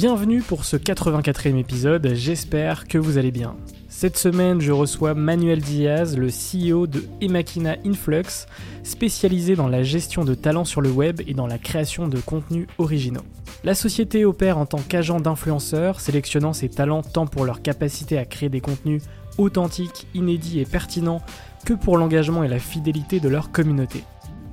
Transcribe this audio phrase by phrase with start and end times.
[0.00, 3.54] Bienvenue pour ce 84e épisode, j'espère que vous allez bien.
[3.90, 8.46] Cette semaine, je reçois Manuel Diaz, le CEO de Emakina Influx,
[8.82, 12.66] spécialisé dans la gestion de talents sur le web et dans la création de contenus
[12.78, 13.26] originaux.
[13.62, 18.24] La société opère en tant qu'agent d'influenceurs, sélectionnant ses talents tant pour leur capacité à
[18.24, 19.02] créer des contenus
[19.36, 21.20] authentiques, inédits et pertinents
[21.66, 24.02] que pour l'engagement et la fidélité de leur communauté.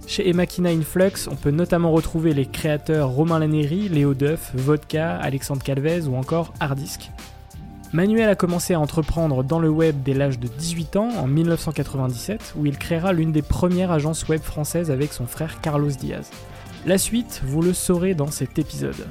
[0.08, 5.62] Chez Emakina Influx, on peut notamment retrouver les créateurs Romain Laneri, Léo Duff, Vodka, Alexandre
[5.62, 7.12] Calvez ou encore Hardisk.
[7.92, 12.54] Manuel a commencé à entreprendre dans le web dès l'âge de 18 ans, en 1997,
[12.58, 16.30] où il créera l'une des premières agences web françaises avec son frère Carlos Diaz.
[16.86, 19.08] La suite, vous le saurez dans cet épisode.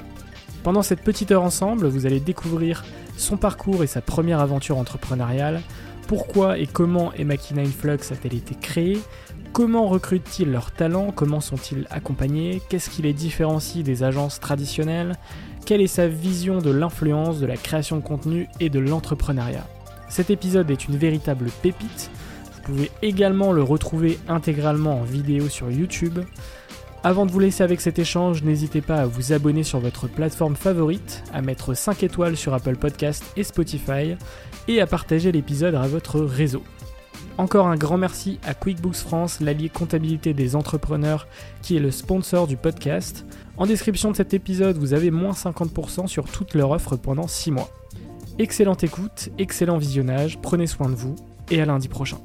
[0.62, 2.86] Pendant cette petite heure ensemble, vous allez découvrir
[3.18, 5.60] son parcours et sa première aventure entrepreneuriale,
[6.08, 8.98] pourquoi et comment Emakina Influx a-t-elle été créée,
[9.56, 15.16] comment recrutent-ils leurs talents, comment sont-ils accompagnés, qu'est-ce qui les différencie des agences traditionnelles,
[15.64, 19.66] quelle est sa vision de l'influence, de la création de contenu et de l'entrepreneuriat?
[20.10, 22.10] Cet épisode est une véritable pépite.
[22.52, 26.18] Vous pouvez également le retrouver intégralement en vidéo sur YouTube.
[27.02, 30.54] Avant de vous laisser avec cet échange, n'hésitez pas à vous abonner sur votre plateforme
[30.56, 34.16] favorite, à mettre 5 étoiles sur Apple Podcast et Spotify,
[34.68, 36.62] et à partager l'épisode à votre réseau.
[37.38, 41.28] Encore un grand merci à QuickBooks France, l'allié comptabilité des entrepreneurs,
[41.60, 43.26] qui est le sponsor du podcast.
[43.58, 47.50] En description de cet épisode, vous avez moins 50% sur toute leur offre pendant 6
[47.50, 47.70] mois.
[48.38, 51.14] Excellente écoute, excellent visionnage, prenez soin de vous,
[51.50, 52.18] et à lundi prochain.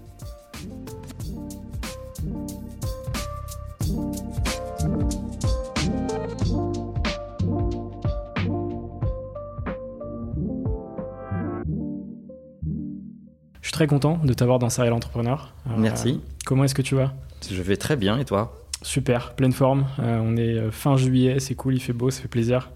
[13.72, 15.54] Suis très content de t'avoir dans Serial Entrepreneur.
[15.68, 16.20] Euh, Merci.
[16.46, 17.14] comment est-ce que tu vas?
[17.50, 18.60] Je vais très bien et toi?
[18.82, 19.86] Super, pleine forme.
[20.00, 22.70] Euh, on est euh, fin juillet, c'est cool, il fait beau, ça fait plaisir.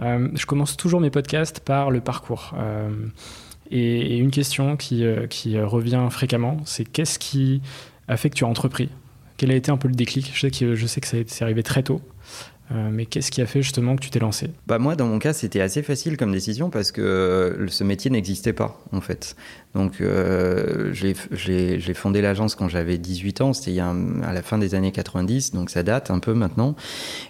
[0.00, 2.54] je commence toujours mes podcasts par le parcours.
[3.70, 7.62] Et, et, une question qui, qui revient fréquemment, c'est qu'est-ce qui
[8.08, 8.88] a fait que tu as entrepris?
[9.36, 10.32] Quel a été un peu le déclic?
[10.34, 12.00] Je sais, que, je sais que ça c'est arrivé très tôt.
[12.72, 14.50] mais qu'est-ce qui a fait justement que tu t'es lancé?
[14.66, 18.52] Bah moi, dans mon cas, c'était assez facile comme décision parce que ce métier n'existait
[18.52, 19.36] pas en fait.
[19.74, 21.14] Donc, euh, j'ai
[21.94, 25.84] fondé l'agence quand j'avais 18 ans, c'était à la fin des années 90, donc ça
[25.84, 26.74] date un peu maintenant.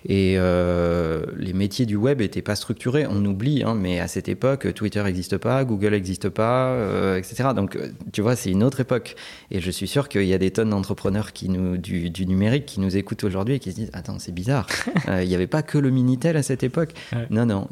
[0.06, 4.28] Et euh, les métiers du web n'étaient pas structurés, on oublie, hein, mais à cette
[4.28, 7.50] époque, Twitter n'existe pas, Google n'existe pas, euh, etc.
[7.54, 7.78] Donc,
[8.12, 9.16] tu vois, c'est une autre époque.
[9.50, 12.64] Et je suis sûr qu'il y a des tonnes d'entrepreneurs qui nous, du, du, numérique
[12.64, 14.66] qui nous écoutent aujourd'hui et qui se disent Attends, c'est bizarre,
[15.08, 16.94] il n'y avait pas que le Minitel à cette époque.
[17.12, 17.26] Ouais.
[17.28, 17.68] Non, non.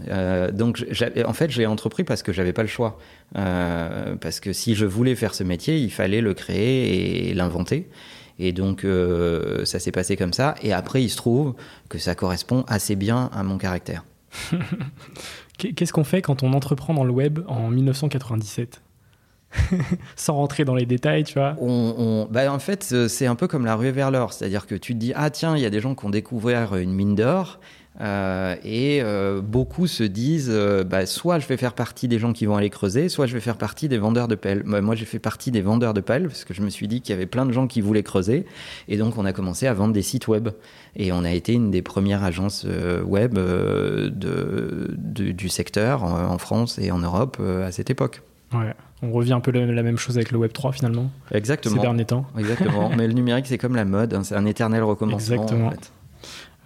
[0.53, 0.85] donc,
[1.25, 2.99] en fait, j'ai entrepris parce que j'avais pas le choix.
[3.35, 7.89] Parce que si je voulais faire ce métier, il fallait le créer et l'inventer.
[8.39, 10.55] Et donc, euh, ça s'est passé comme ça.
[10.63, 11.55] Et après, il se trouve
[11.89, 14.05] que ça correspond assez bien à mon caractère.
[15.59, 18.81] Qu'est-ce qu'on fait quand on entreprend dans le web en 1997
[20.17, 23.65] sans rentrer dans les détails, tu vois on, bah, En fait, c'est un peu comme
[23.65, 24.33] la rue vers l'or.
[24.33, 26.77] C'est-à-dire que tu te dis, ah tiens, il y a des gens qui ont découvert
[26.77, 27.59] une mine d'or.
[28.01, 32.33] Euh, et euh, beaucoup se disent, euh, bah, soit je vais faire partie des gens
[32.33, 34.63] qui vont aller creuser, soit je vais faire partie des vendeurs de pelles.
[34.65, 37.01] Bah, moi, j'ai fait partie des vendeurs de pelles parce que je me suis dit
[37.01, 38.45] qu'il y avait plein de gens qui voulaient creuser.
[38.87, 40.51] Et donc, on a commencé à vendre des sites web.
[40.97, 42.67] Et on a été une des premières agences
[43.05, 44.11] web de,
[44.97, 48.23] du secteur en France et en Europe à cette époque.
[48.53, 48.75] Ouais.
[49.03, 51.11] On revient un peu la, la, même chose avec le Web 3 finalement.
[51.31, 51.77] Exactement.
[51.77, 52.27] Ces derniers temps.
[52.37, 52.91] Exactement.
[52.97, 55.43] Mais le numérique, c'est comme la mode, hein, c'est un éternel recommencement.
[55.43, 55.73] Exactement.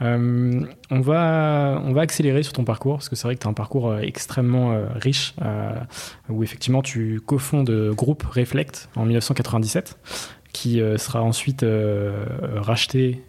[0.03, 0.61] Euh,
[0.91, 3.51] on, va, on va accélérer sur ton parcours, parce que c'est vrai que tu as
[3.51, 5.35] un parcours euh, extrêmement euh, riche,
[6.29, 9.99] où effectivement tu cofondes groupe Reflect en 1997,
[10.53, 11.65] qui sera ensuite
[12.57, 13.23] racheté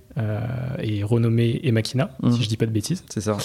[0.79, 2.41] et renommé Emakina, si mhm.
[2.41, 3.03] je dis pas de bêtises.
[3.09, 3.37] C'est ça.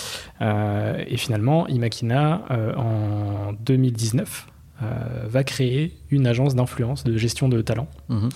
[1.07, 2.45] et finalement, Emakina,
[2.77, 4.47] en 2019,
[4.81, 7.89] euh, va créer une agence d'influence, de gestion de talent.
[8.11, 8.29] Mhm.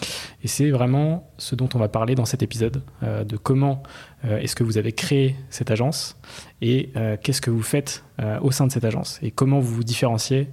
[0.43, 3.85] Et c'est vraiment ce dont on va parler dans cet épisode, euh, de comment
[4.25, 6.17] euh, est-ce que vous avez créé cette agence
[6.61, 6.91] et
[7.23, 8.05] qu'est-ce que vous faites
[8.41, 10.49] au sein de cette agence et comment vous vous différenciez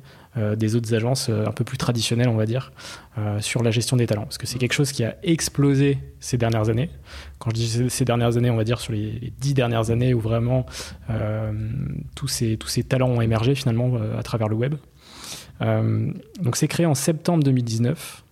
[0.58, 2.72] des autres agences un peu plus traditionnelles, on va dire,
[3.42, 4.24] sur la gestion des talents.
[4.24, 6.90] Parce que c'est quelque chose qui a explosé ces dernières années.
[7.38, 10.20] Quand je dis ces dernières années, on va dire sur les, dix dernières années où
[10.20, 10.66] vraiment
[12.16, 14.76] tous, ces, tous ces talents ont émergé finalement à travers le web.
[15.62, 16.12] Euh,
[16.42, 18.24] donc c'est créé en septembre 2019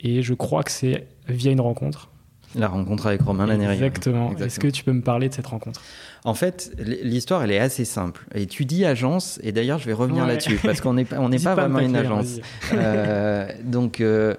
[0.00, 2.10] et je crois que c'est via une rencontre.
[2.54, 3.74] La rencontre avec Romain Lannéry.
[3.74, 4.34] Exactement.
[4.38, 5.80] Est-ce que tu peux me parler de cette rencontre?
[6.24, 8.24] En fait, l'histoire, elle est assez simple.
[8.34, 11.54] Et tu dis agence, et d'ailleurs, je vais revenir là-dessus, parce qu'on n'est on pas,
[11.54, 12.40] vraiment une agence.
[12.72, 14.34] Euh, donc, euh,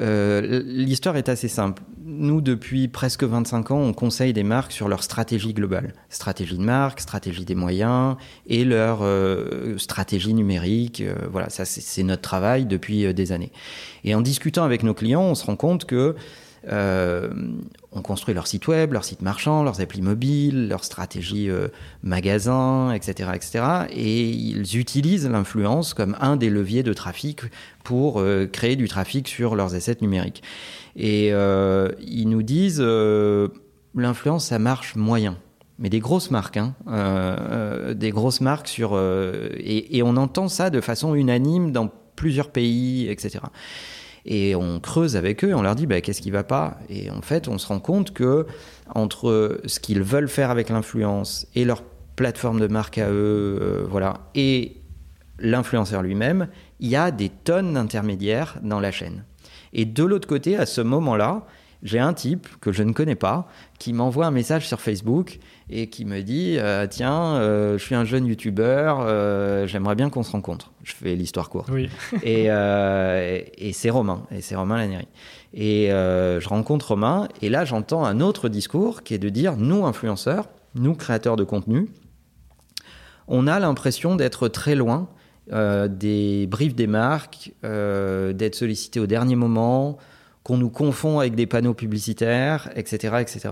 [0.00, 1.82] euh, l'histoire est assez simple.
[2.04, 5.92] Nous, depuis presque 25 ans, on conseille des marques sur leur stratégie globale.
[6.08, 8.16] Stratégie de marque, stratégie des moyens
[8.46, 11.00] et leur euh, stratégie numérique.
[11.00, 13.52] Euh, voilà, ça c'est notre travail depuis des années.
[14.04, 16.16] Et en discutant avec nos clients, on se rend compte que
[17.92, 21.68] euh, on construit leur site web, leur site marchand, leurs applis mobiles, leur stratégie euh,
[22.02, 23.64] magasin, etc., etc.
[23.90, 27.42] Et ils utilisent l'influence comme un des leviers de trafic
[27.84, 30.42] pour euh, créer du trafic sur leurs assets numériques.
[30.96, 32.82] Et ils nous disent
[33.94, 35.38] l'influence, ça marche moyen
[35.78, 36.74] mais des grosses marques, hein,
[37.94, 43.40] des grosses marques sur et, on entend ça de façon unanime dans plusieurs pays, etc.
[44.24, 46.78] Et on creuse avec eux, on leur dit bah, qu'est-ce qui va pas?
[46.88, 48.46] Et en fait, on se rend compte que
[48.94, 51.82] entre ce qu'ils veulent faire avec l'influence et leur
[52.16, 54.76] plateforme de marque à eux, euh, voilà, et
[55.38, 56.48] l'influenceur lui-même,
[56.78, 59.24] il y a des tonnes d'intermédiaires dans la chaîne.
[59.72, 61.46] Et de l'autre côté, à ce moment-là,
[61.82, 63.48] j'ai un type que je ne connais pas
[63.78, 67.96] qui m'envoie un message sur Facebook et qui me dit euh, Tiens, euh, je suis
[67.96, 70.70] un jeune youtubeur, euh, j'aimerais bien qu'on se rencontre.
[70.84, 71.68] Je fais l'histoire courte.
[71.72, 71.90] Oui.
[72.22, 75.08] et, et c'est Romain, et c'est Romain Lanieri.
[75.54, 79.84] Et je rencontre Romain, et là j'entends un autre discours qui est de dire Nous,
[79.84, 81.88] influenceurs, nous, créateurs de contenu,
[83.26, 85.08] on a l'impression d'être très loin
[85.50, 89.98] des briefs des marques, d'être sollicité au dernier moment
[90.42, 93.16] qu'on nous confond avec des panneaux publicitaires, etc.
[93.20, 93.50] etc.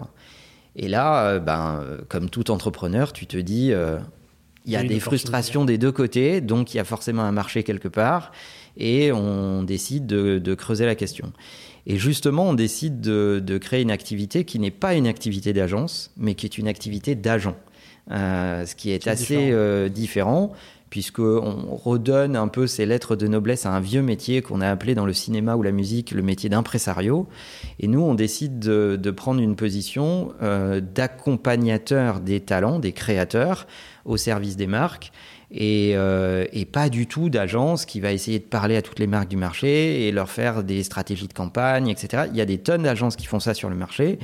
[0.77, 3.99] Et là, euh, ben, comme tout entrepreneur, tu te dis, euh,
[4.67, 7.63] il y a des frustrations des deux côtés, donc il y a forcément un marché
[7.63, 8.33] quelque part,
[8.77, 11.33] et on décide de, creuser la question.
[11.87, 16.35] Et justement, on décide de, créer une activité qui n'est pas une activité d'agence, mais
[16.35, 17.57] qui est une activité d'agent.
[18.11, 19.55] Euh, ce qui est, assez
[19.91, 20.53] différent
[20.91, 24.95] puisqu'on redonne un peu ces lettres de noblesse à un vieux métier qu'on a appelé
[24.95, 27.29] dans le cinéma ou la musique le métier d'impresario.
[27.79, 33.67] Et nous, on décide de, prendre une position euh, d'accompagnateur des talents, des créateurs,
[34.05, 35.13] au service des marques.
[35.59, 39.29] Euh, et, pas du tout d'agence qui va essayer de parler à toutes les marques
[39.29, 42.25] du marché et leur faire des stratégies de campagne, etc.
[42.31, 44.21] Il y a des tonnes d'agences qui font ça sur le marché,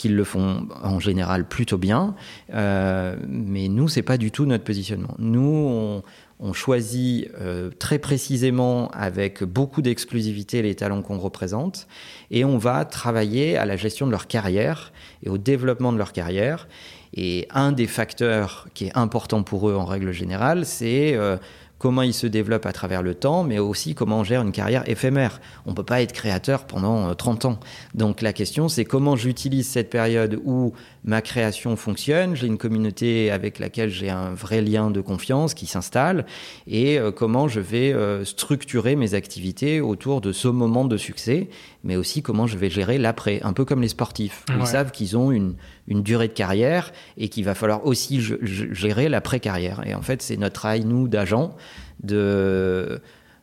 [0.00, 2.14] qui le font en général plutôt bien,
[2.54, 5.14] euh, mais nous, c'est pas du tout notre positionnement.
[5.18, 6.02] Nous,
[6.40, 11.86] on, choisit euh, très précisément, avec beaucoup d'exclusivité, les talents qu'on représente,
[12.30, 14.90] et on va travailler à la gestion de leur carrière
[15.22, 16.66] et au développement de leur carrière.
[17.12, 21.36] Et un des facteurs qui est important pour eux en règle générale, c'est euh,
[21.80, 24.88] comment ils se développent à travers le temps, mais aussi comment on gère une carrière
[24.88, 25.40] éphémère.
[25.64, 27.60] On ne peut pas être créateur pendant 30 euh, ans.
[27.94, 33.30] Donc la question, c'est comment j'utilise cette période où ma création fonctionne, j'ai une communauté
[33.30, 36.26] avec laquelle j'ai un vrai lien de confiance qui s'installe,
[36.66, 41.48] et euh, comment je vais euh, structurer mes activités autour de ce moment de succès,
[41.82, 44.44] mais aussi comment je vais gérer l'après, un peu comme les sportifs.
[44.54, 45.54] Ils savent qu'ils ont une,
[45.88, 49.82] une durée de carrière et qu'il va falloir aussi gérer l'après-carrière.
[49.86, 51.56] Et en fait, c'est notre travail, nous, d'agents,
[52.02, 53.00] de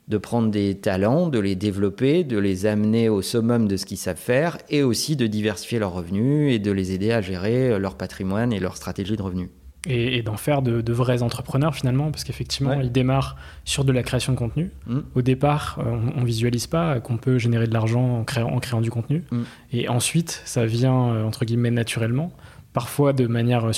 [0.07, 3.97] de prendre des talents, de les développer, de les amener au summum de ce qu'ils
[3.97, 7.97] savent faire, et aussi de diversifier leurs revenus et de les aider à gérer leur
[7.97, 9.49] patrimoine et leur stratégie de revenus
[9.89, 14.33] et, d'en faire de, vrais entrepreneurs finalement, parce qu'effectivement, ils démarrent sur de la création
[14.33, 14.71] de contenu.
[14.85, 14.99] Mm.
[15.15, 18.59] Au départ, euh, on, ne visualise pas qu'on peut générer de l'argent en créant, en
[18.59, 19.23] créant, du contenu.
[19.31, 19.41] Mm.
[19.73, 22.31] Et ensuite, ça vient, euh, entre guillemets, naturellement,
[22.73, 23.73] parfois de manière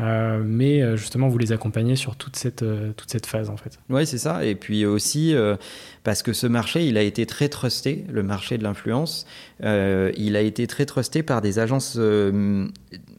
[0.00, 2.64] euh, mais justement, vous les accompagnez sur toute cette,
[2.96, 3.78] toute cette phase en fait.
[3.90, 4.44] Oui, c'est ça.
[4.44, 5.34] Et puis aussi,
[6.04, 9.26] parce que ce marché, il a été très trusté, le marché de l'influence.
[9.60, 11.98] il a été très trusté par des agences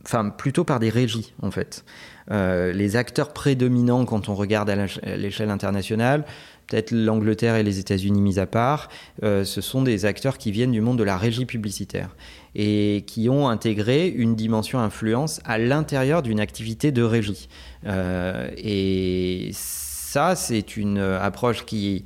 [0.05, 1.83] enfin plutôt par des régies en fait.
[2.31, 4.75] Euh, les acteurs prédominants quand on regarde à
[5.15, 6.25] l'échelle internationale,
[6.67, 8.89] peut-être l'Angleterre et les États-Unis mis à part,
[9.23, 12.15] euh, ce sont des acteurs qui viennent du monde de la régie publicitaire
[12.55, 17.49] et qui ont intégré une dimension influence à l'intérieur d'une activité de régie.
[17.85, 22.05] Euh, et ça, c'est une approche qui,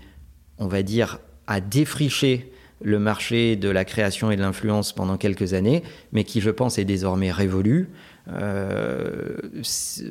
[0.57, 5.53] on va dire, a défriché le marché de la création et de l'influence pendant quelques
[5.53, 7.89] années, mais qui, je pense, est désormais révolu.
[8.29, 9.37] Euh,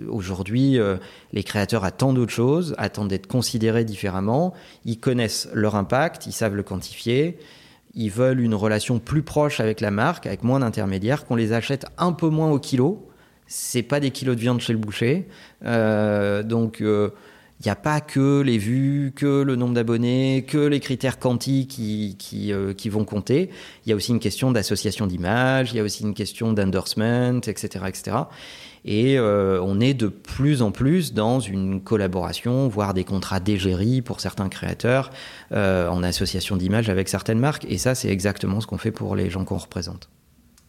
[0.09, 0.97] aujourd'hui, euh,
[1.33, 4.55] les créateurs attendent d'autres choses, attendent d'être considérés différemment.
[4.85, 7.39] Ils connaissent leur impact, ils savent le quantifier.
[7.95, 11.87] Ils veulent une relation plus proche avec la marque, avec moins d'intermédiaires, qu'on les achète
[11.99, 13.09] un peu moins au kilo.
[13.47, 15.29] C'est pas des kilos de viande chez le boucher.
[15.65, 16.83] Euh, donc
[17.63, 21.69] il n'y a pas que les vues, que le nombre d'abonnés, que les critères quanti
[22.51, 23.51] euh, qui vont compter.
[23.87, 27.39] Il y a aussi une question d'association d'images, il y a aussi une question d'endorsement,
[27.47, 28.17] etc., etc.
[28.85, 34.03] Et euh, on est de plus en plus dans une collaboration, voire des contrats d'égérie
[34.03, 35.11] pour certains créateurs,
[35.53, 37.65] euh, en association d'images avec certaines marques.
[37.69, 40.11] Et ça, c'est exactement ce qu'on fait pour les gens qu'on représente.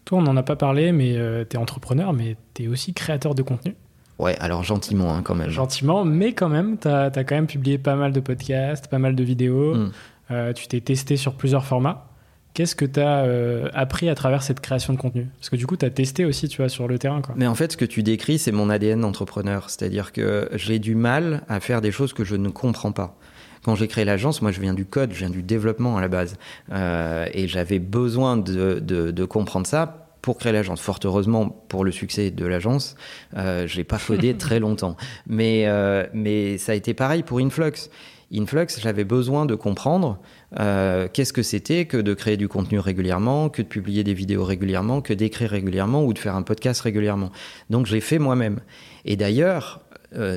[0.05, 1.17] Toi, on n'en a pas parlé, mais
[1.49, 3.73] tu es entrepreneur, mais tu es aussi créateur de contenu.
[4.19, 5.49] Ouais, alors gentiment hein, quand même.
[5.49, 9.15] Gentiment, mais quand même, tu as, quand même publié pas mal de podcasts, pas mal
[9.15, 9.75] de vidéos.
[9.75, 9.91] Hmm.
[10.31, 12.09] Euh, tu t'es testé sur plusieurs formats.
[12.53, 15.27] Qu'est-ce que tu as euh, appris à travers cette création de contenu?
[15.39, 17.21] Parce que du coup, tu as testé aussi, tu vois, sur le terrain.
[17.21, 17.33] Quoi.
[17.35, 19.71] Mais en fait, ce que tu décris, c'est mon ADN d'entrepreneur.
[19.71, 23.17] C'est-à-dire que j'ai du mal à faire des choses que je ne comprends pas.
[23.65, 26.09] Quand j'ai créé l'agence, moi, je viens du code, je viens du développement à la
[26.09, 26.35] base.
[26.71, 30.81] Euh, et j'avais besoin de, de, de comprendre ça pour créer l'agence.
[30.81, 32.95] Fort heureusement pour le succès de l'agence,
[33.35, 34.95] euh, je n'ai pas codé très longtemps.
[35.27, 37.89] Mais, euh, mais ça a été pareil pour Influx.
[38.33, 40.17] Influx, j'avais besoin de comprendre
[40.59, 44.45] euh, qu'est-ce que c'était que de créer du contenu régulièrement, que de publier des vidéos
[44.45, 47.29] régulièrement, que d'écrire régulièrement ou de faire un podcast régulièrement.
[47.69, 48.61] Donc j'ai fait moi-même.
[49.05, 49.81] Et d'ailleurs,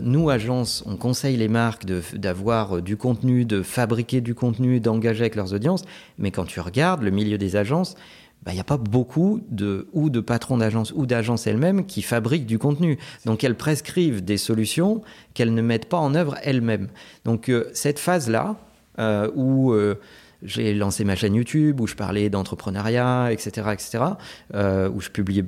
[0.03, 5.35] nous, agences, on conseille les marques d'avoir du contenu, de fabriquer du contenu, d'engager avec
[5.35, 5.85] leurs audiences.
[6.19, 7.95] Mais quand tu regardes le milieu des agences,
[8.47, 12.01] il bah, n'y a pas beaucoup de, ou de patrons d'agence ou d'agences elles-mêmes qui
[12.01, 12.97] fabriquent du contenu.
[13.25, 15.03] Donc elles prescrivent des solutions
[15.35, 16.87] qu'elles ne mettent pas en œuvre elles-mêmes.
[17.25, 18.55] Donc euh, cette phase-là,
[19.01, 19.97] euh, où euh,
[20.45, 24.05] j'ai lancé ma chaîne YouTube, où je parlais d'entrepreneuriat, etc., etc.,
[24.95, 25.45] où je publiais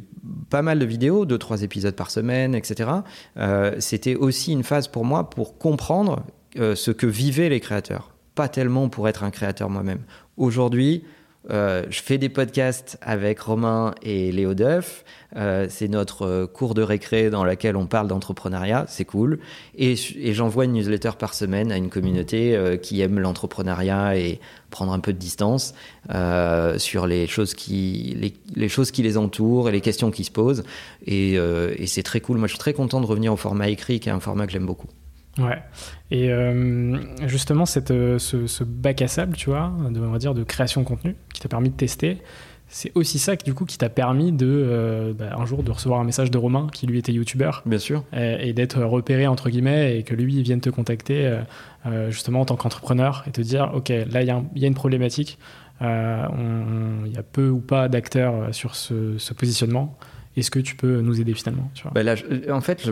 [0.51, 2.91] pas mal de vidéos, deux, trois épisodes par semaine, etc.,
[3.79, 6.25] c'était aussi une phase pour moi pour comprendre
[6.57, 8.15] ce que vivaient les créateurs.
[8.35, 10.01] Pas tellement pour être un créateur moi-même.
[10.39, 11.05] Aujourd'hui,
[11.51, 15.05] euh, je fais des podcasts avec Romain et Léo Duff.
[15.37, 18.85] Euh, c'est notre euh, cours de récré dans laquelle on parle d'entrepreneuriat.
[18.89, 19.39] C'est cool.
[19.77, 19.97] Et,
[20.33, 24.41] j'envoie une newsletter par semaine à une communauté qui aime l'entrepreneuriat et
[24.71, 25.75] prendre un peu de distance
[26.79, 30.65] sur les choses, qui, les, entourent et les questions qui se posent.
[31.07, 32.39] Et, et c'est très cool.
[32.39, 34.53] Moi, je suis très content de revenir au format écrit, qui est un format que
[34.53, 34.89] j'aime beaucoup.
[35.39, 35.63] Ouais.
[36.11, 40.35] Et euh, justement, cette, euh, ce, bac à sable, tu vois, de, on va dire,
[40.35, 42.19] de création de contenu, qui t'a permis de tester,
[42.71, 46.01] c'est aussi ça du coup qui t'a permis de euh, bah, un jour de recevoir
[46.01, 47.63] un message de Romain qui lui était youtubeur.
[47.65, 48.05] Bien sûr.
[48.13, 51.39] Et, d'être repéré entre guillemets et que lui vienne te contacter
[52.11, 55.39] justement en tant qu'entrepreneur et te dire ok là il y, y, a une problématique
[55.81, 59.97] il y a peu ou pas d'acteurs sur ce, ce positionnement
[60.39, 62.15] est-ce que tu peux nous aider finalement bah là,
[62.51, 62.89] En fait,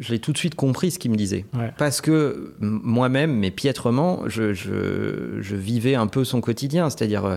[0.00, 1.44] j'ai tout de suite compris ce qu'il me disait.
[1.76, 6.88] Parce que moi-même, mais piètrement, je, je, vivais un peu son quotidien.
[6.88, 7.36] C'est-à-dire, euh,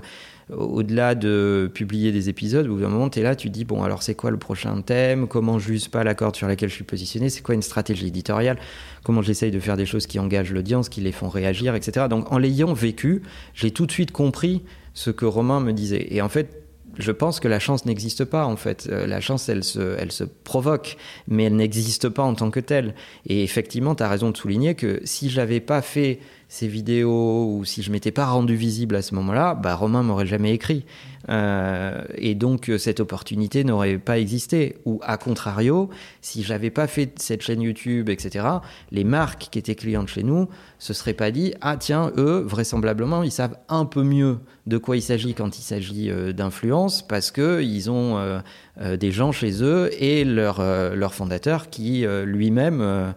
[0.55, 3.83] au-delà de publier des épisodes, où à un moment, tu es là, tu dis, bon,
[3.83, 5.27] alors c'est quoi le prochain thème?
[5.27, 7.29] Comment je n'use pas la corde sur laquelle je suis positionné?
[7.29, 8.57] C'est quoi une stratégie éditoriale?
[9.03, 12.07] Comment j'essaye de faire des choses qui engagent l'audience, qui les font réagir, etc.
[12.09, 13.21] Donc, en l'ayant vécu,
[13.53, 14.63] j'ai tout de suite compris
[14.93, 16.07] ce que Romain me disait.
[16.11, 16.64] Et en fait,
[16.97, 18.87] je pense que la chance n'existe pas en fait.
[18.91, 20.97] Euh, la chance, elle se, elle se provoque,
[21.27, 22.95] mais elle n'existe pas en tant que telle.
[23.27, 27.65] Et effectivement, tu as raison de souligner que si j'avais pas fait ces vidéos ou
[27.65, 30.85] si je m'étais pas rendu visible à ce moment-là, bah Romain m'aurait jamais écrit.
[31.29, 34.77] Euh, et donc cette opportunité n'aurait pas existé.
[34.85, 35.89] Ou à contrario,
[36.21, 38.45] si j'avais pas fait cette chaîne YouTube, etc.,
[38.91, 40.47] les marques qui étaient clientes chez nous
[40.79, 44.97] se seraient pas dit ah tiens eux vraisemblablement ils savent un peu mieux de quoi
[44.97, 49.63] il s'agit quand il s'agit euh, d'influence parce que ils ont euh, des gens chez
[49.63, 53.13] eux et leur leur fondateur qui lui-même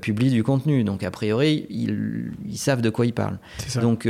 [0.00, 0.84] publie du contenu.
[0.84, 3.40] Donc a priori ils, ils savent de quoi ils parlent.
[3.80, 4.06] Donc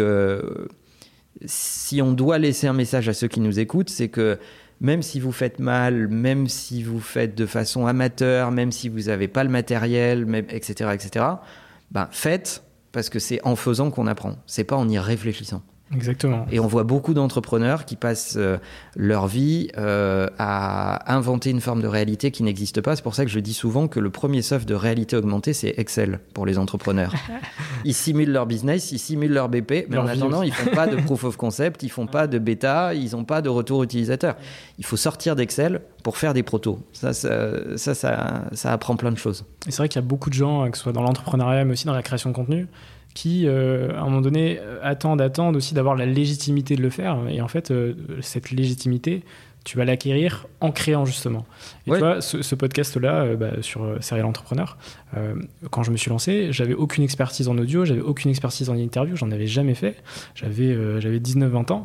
[1.47, 4.39] si on doit laisser un message à ceux qui nous écoutent, c'est que
[4.81, 9.03] même si vous faites mal, même si vous faites de façon amateur, même si vous
[9.03, 11.27] n'avez pas le matériel, etc., etc.,
[11.91, 14.37] ben faites parce que c'est en faisant qu'on apprend.
[14.47, 15.63] C'est pas en y réfléchissant.
[15.95, 16.47] Exactement.
[16.51, 18.57] Et on voit beaucoup d'entrepreneurs qui passent euh,
[18.97, 22.97] leur vie euh, à inventer une forme de réalité qui n'existe pas.
[22.97, 25.75] C'est pour ça que je dis souvent que le premier soft de réalité augmentée, c'est
[25.77, 27.13] Excel pour les entrepreneurs.
[27.85, 30.97] ils simulent leur business, ils simulent leur BP, mais en attendant, ils font pas de
[31.05, 34.37] proof of concept, ils font pas de bêta, ils n'ont pas de retour utilisateur.
[34.79, 36.79] Il faut sortir d'Excel pour faire des protos.
[36.93, 37.95] Ça ça, ça,
[38.53, 39.45] ça, apprend plein de choses.
[39.67, 41.73] Et c'est vrai qu'il y a beaucoup de gens, que ce soit dans l'entrepreneuriat, mais
[41.73, 42.67] aussi dans la création de contenu,
[43.15, 46.91] qui, euh, à un moment donné, euh, attendent, attendent aussi d'avoir la légitimité de le
[46.91, 47.19] faire.
[47.29, 49.23] Et en fait, euh, cette légitimité,
[49.65, 51.47] tu vas l'acquérir en créant justement.
[51.87, 54.77] Et tu vois, ce, podcast-là bah, sur Serial Entrepreneur,
[55.71, 59.15] quand je me suis lancé, j'avais aucune expertise en audio, j'avais aucune expertise en interview,
[59.15, 59.95] j'en avais jamais fait.
[60.35, 61.85] J'avais j'avais 19-20 ans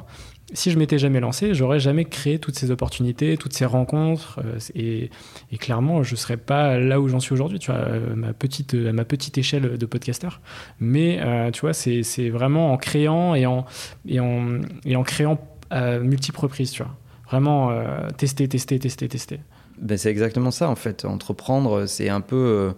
[0.54, 4.60] si je m'étais jamais lancé, j'aurais jamais créé toutes ces opportunités, toutes ces rencontres, euh,
[4.76, 5.10] et,
[5.58, 8.94] clairement, je serais pas là où j'en suis aujourd'hui, tu vois, euh, ma petite, à
[8.94, 10.40] ma petite échelle de podcasteur.
[10.80, 13.66] Mais euh, tu vois, c'est vraiment en créant et en,
[14.08, 15.40] et en, et en créant
[15.70, 16.96] à multiples reprises, tu vois.
[17.30, 17.78] Vraiment
[18.16, 19.40] tester, tester, tester, tester.
[19.82, 21.04] Ben c'est exactement ça, en fait.
[21.04, 22.74] Entreprendre, c'est un peu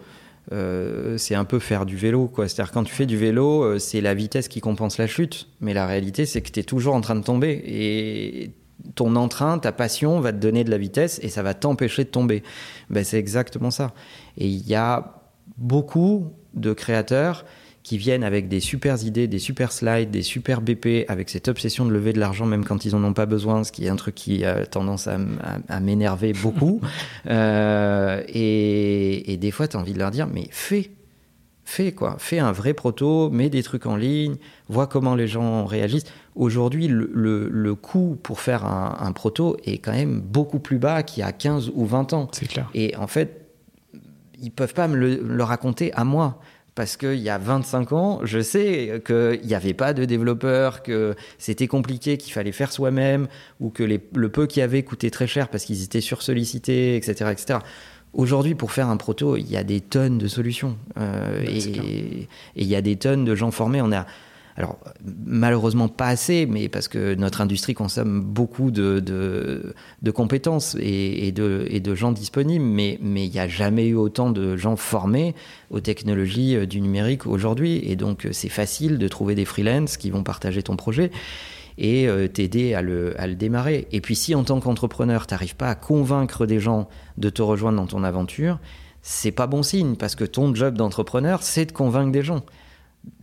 [0.51, 2.31] euh, c'est un peu faire du vélo.
[2.35, 5.47] C'est-à-dire quand tu fais du vélo, euh, c'est la vitesse qui compense la chute.
[5.61, 7.61] Mais la réalité, c'est que tu es toujours en train de tomber.
[7.65, 8.51] Et
[8.95, 12.09] ton entrain, ta passion va te donner de la vitesse et ça va t'empêcher de
[12.09, 12.43] tomber.
[12.89, 13.93] Ben, c'est exactement ça.
[14.37, 15.21] Et il y a
[15.57, 17.45] beaucoup de créateurs
[17.89, 21.87] qui viennent avec des super idées, des super slides, des super BP, avec cette obsession
[21.87, 23.95] de lever de l'argent même quand ils en ont pas besoin, ce qui est un
[23.95, 26.81] truc qui a tendance à, m'énerver beaucoup.
[27.29, 30.89] Euh, et, des fois, tu as envie de leur dire, mais fais,
[31.63, 34.35] fais quoi, fais un vrai proto, mets des trucs en ligne,
[34.67, 36.05] vois comment les gens réagissent.
[36.35, 41.23] Aujourd'hui, le, coût pour faire un, proto est quand même beaucoup plus bas qu'il y
[41.23, 42.29] a 15 ou 20 ans.
[42.31, 42.69] C'est clair.
[42.73, 43.47] Et en fait,
[44.41, 46.39] ils peuvent pas me le raconter à moi
[46.79, 51.13] parce qu'il y a 25 ans, je sais qu'il n'y avait pas de développeurs, que
[51.37, 53.27] c'était compliqué, qu'il fallait faire soi-même,
[53.59, 57.31] ou que le peu qu'il y avait coûtait très cher parce qu'ils étaient sursollicités, etc.
[57.33, 57.59] etc.
[58.13, 60.77] Aujourd'hui, pour faire un proto, il y a des tonnes de solutions.
[60.97, 63.81] Euh, et il y a des tonnes de gens formés.
[63.81, 64.05] On a
[64.59, 64.77] alors
[65.25, 71.65] malheureusement pas assez, mais parce que notre industrie consomme beaucoup de, de, compétences et, de,
[71.69, 75.33] et, de, gens disponibles, mais il n'y a jamais eu autant de gens formés
[75.69, 77.79] aux technologies euh, du numérique aujourd'hui.
[77.89, 81.09] Et donc euh, c'est facile de trouver des freelances qui vont partager ton projet
[81.77, 83.87] et euh, t'aider à le, à le, démarrer.
[83.93, 87.41] Et puis si en tant qu'entrepreneur, tu n'arrives pas à convaincre des gens de te
[87.41, 88.59] rejoindre dans ton aventure,
[89.03, 92.43] c'est pas bon signe parce que ton job d'entrepreneur, c'est de convaincre des gens.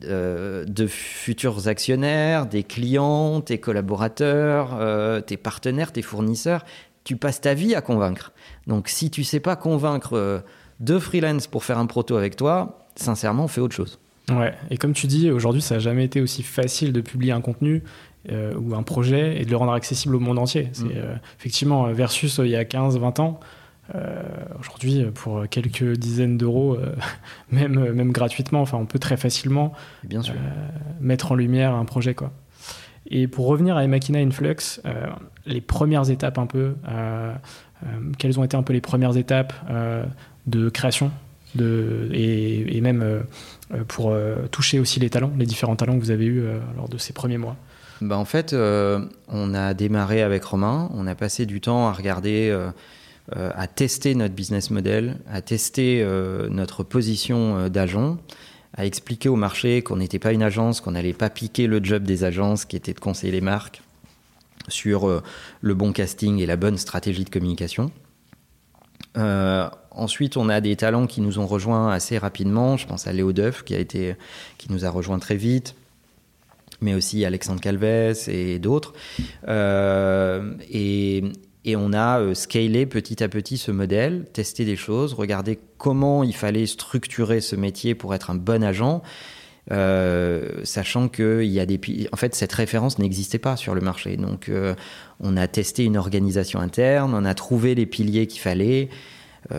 [0.04, 6.64] Euh, de futurs actionnaires, des clients, tes collaborateurs, euh, tes partenaires, tes fournisseurs.
[7.04, 8.32] Tu passes ta vie à convaincre.
[8.66, 10.40] Donc si tu sais pas convaincre euh,
[10.80, 13.98] deux freelance pour faire un proto avec toi, sincèrement, fais autre chose.
[14.30, 17.40] Ouais, et comme tu dis, aujourd'hui, ça n'a jamais été aussi facile de publier un
[17.40, 17.82] contenu
[18.28, 20.68] ou un projet et de le rendre accessible au monde entier.
[20.72, 21.20] C'est mm.
[21.38, 23.38] effectivement versus il y a 15-20 ans.
[23.94, 24.22] Euh,
[24.58, 26.94] aujourd'hui, pour quelques dizaines d'euros, euh,
[27.50, 29.72] même, même gratuitement, enfin, on peut très facilement
[30.04, 30.34] Bien sûr.
[30.34, 30.68] Euh,
[31.00, 32.14] mettre en lumière un projet.
[32.14, 32.32] Quoi.
[33.08, 34.80] Et pour revenir à Emakina Influx,
[35.46, 36.74] les premières étapes un peu,
[38.18, 39.52] quelles ont été un peu les premières étapes
[40.48, 41.12] de création
[41.54, 43.22] de, et, et même
[43.86, 44.12] pour
[44.50, 46.42] toucher aussi les talents, les différents talents que vous avez eus
[46.76, 47.54] lors de ces premiers mois?
[48.00, 48.56] Bah En fait,
[49.28, 52.52] on a démarré avec Romain, on a passé du temps à regarder
[53.32, 58.18] à tester notre business model, à tester euh, notre position euh, d'agent,
[58.76, 62.04] à expliquer au marché qu'on n'était pas une agence, qu'on n'allait pas piquer le job
[62.04, 63.82] des agences qui était de conseiller les marques
[64.68, 65.22] sur
[65.60, 67.92] le bon casting et la bonne stratégie de communication.
[69.14, 72.76] ensuite, on a des talents qui nous ont rejoints assez rapidement.
[72.76, 74.16] Je pense à Léo Duff qui a été,
[74.58, 75.76] qui nous a rejoints très vite,
[76.80, 78.92] mais aussi Alexandre Calves et d'autres.
[79.48, 81.22] et,
[81.66, 86.22] et on a euh, scalé petit à petit ce modèle, testé des choses, regardé comment
[86.22, 89.02] il fallait structurer ce métier pour être un bon agent.
[90.62, 91.80] sachant que il y a des,
[92.12, 94.16] en fait, cette référence n'existait pas sur le marché.
[94.16, 94.48] Donc,
[95.18, 98.88] on a testé une organisation interne, on a trouvé les piliers qu'il fallait.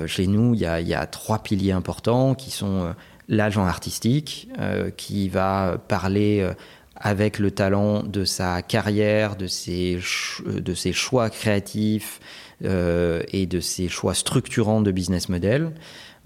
[0.06, 2.96] chez nous, il y, a, trois piliers importants qui sont
[3.28, 4.48] l'agent artistique,
[4.96, 6.50] qui va parler
[7.00, 10.00] avec le talent de sa carrière, de ses,
[10.76, 12.20] ses choix créatifs
[12.66, 15.74] euh, et de ses choix structurants de business model.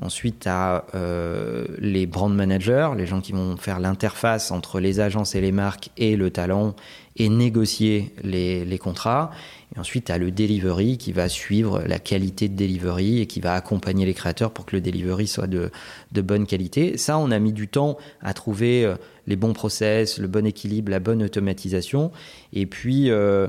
[0.02, 5.36] Ensuite, à euh, les brand managers, les gens qui vont faire l'interface entre les agences
[5.36, 6.74] et les marques et le talent
[7.18, 9.30] et négocier les, contrats.
[9.76, 13.54] Et ensuite, as le delivery qui va suivre la qualité de delivery et qui va
[13.54, 15.70] accompagner les créateurs pour que le delivery soit de,
[16.14, 16.98] bonne qualité.
[16.98, 18.96] Ça, on a mis du temps à trouver euh,
[19.28, 22.12] les bons process, le bon équilibre, la bonne automatisation.
[22.54, 23.48] Et puis, euh,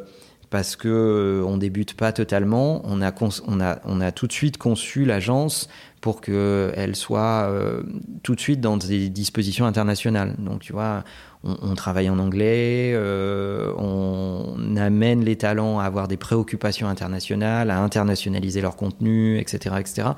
[0.51, 5.69] parce que euh, on débute pas totalement, on a, tout de suite conçu l'agence
[6.03, 7.83] pour qu'elle soit euh,
[8.23, 10.35] tout de suite dans des dispositions internationales.
[10.39, 11.05] Donc, tu vois,
[11.45, 17.81] on, travaille en anglais, euh, on amène les talents à avoir des préoccupations internationales, à
[17.81, 20.09] internationaliser leur contenu, etc., etc.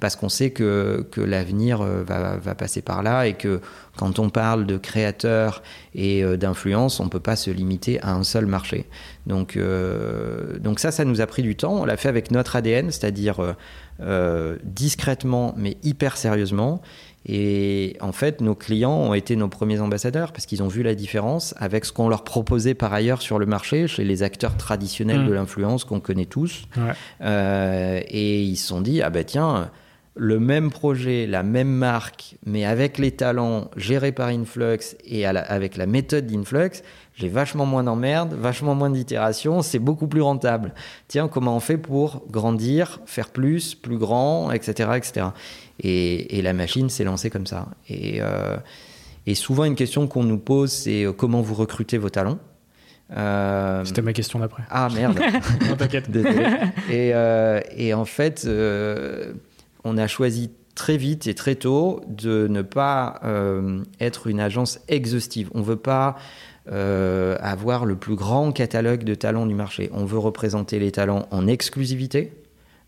[0.00, 3.60] Parce qu'on sait que, que l'avenir euh, va, va, passer par là et que
[3.96, 5.62] quand on parle de créateurs
[5.94, 8.86] et euh, d'influence, on ne peut pas se limiter à un seul marché.
[9.26, 9.58] Donc,
[10.60, 11.72] donc ça, ça nous a pris du temps.
[11.80, 13.54] On l'a fait avec notre ADN, c'est-à-dire
[14.64, 16.80] discrètement mais hyper sérieusement.
[17.26, 20.94] Et en fait, nos clients ont été nos premiers ambassadeurs parce qu'ils ont vu la
[20.94, 25.22] différence avec ce qu'on leur proposait par ailleurs sur le marché, chez les acteurs traditionnels
[25.22, 25.28] mmh.
[25.28, 26.66] de l'influence qu'on connaît tous.
[27.22, 29.70] Euh, et ils se sont dit, ah ben tiens,
[30.16, 35.76] le même projet, la même marque, mais avec les talents gérés par Influx et avec
[35.76, 36.82] la méthode d'Influx,
[37.16, 40.72] j'ai vachement moins d'emmerdes, vachement moins d'itérations, c'est beaucoup plus rentable.
[41.08, 44.90] Tiens, comment on fait pour grandir, faire plus, plus grand, etc.
[44.96, 45.26] etc.
[45.80, 47.66] Et, la machine s'est lancée comme ça.
[47.90, 48.56] Euh,
[49.26, 52.38] et, souvent, une question qu'on nous pose, c'est euh, comment vous recrutez vos talents?
[53.16, 54.62] Euh, C'était ma question d'après.
[54.70, 55.20] Ah merde.
[55.68, 56.08] non, t'inquiète.
[56.90, 57.12] Et,
[57.76, 58.46] et, en fait,
[59.84, 63.20] on a choisi très vite et très tôt de ne pas
[64.00, 65.50] être une agence exhaustive.
[65.54, 66.16] On ne veut pas
[66.66, 69.90] avoir le plus grand catalogue de talents du marché.
[69.92, 72.32] On veut représenter les talents en exclusivité.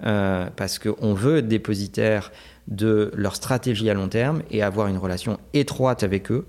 [0.00, 2.32] parce qu'on veut être dépositaire
[2.68, 6.46] de leur stratégie à long terme et avoir une relation étroite avec eux.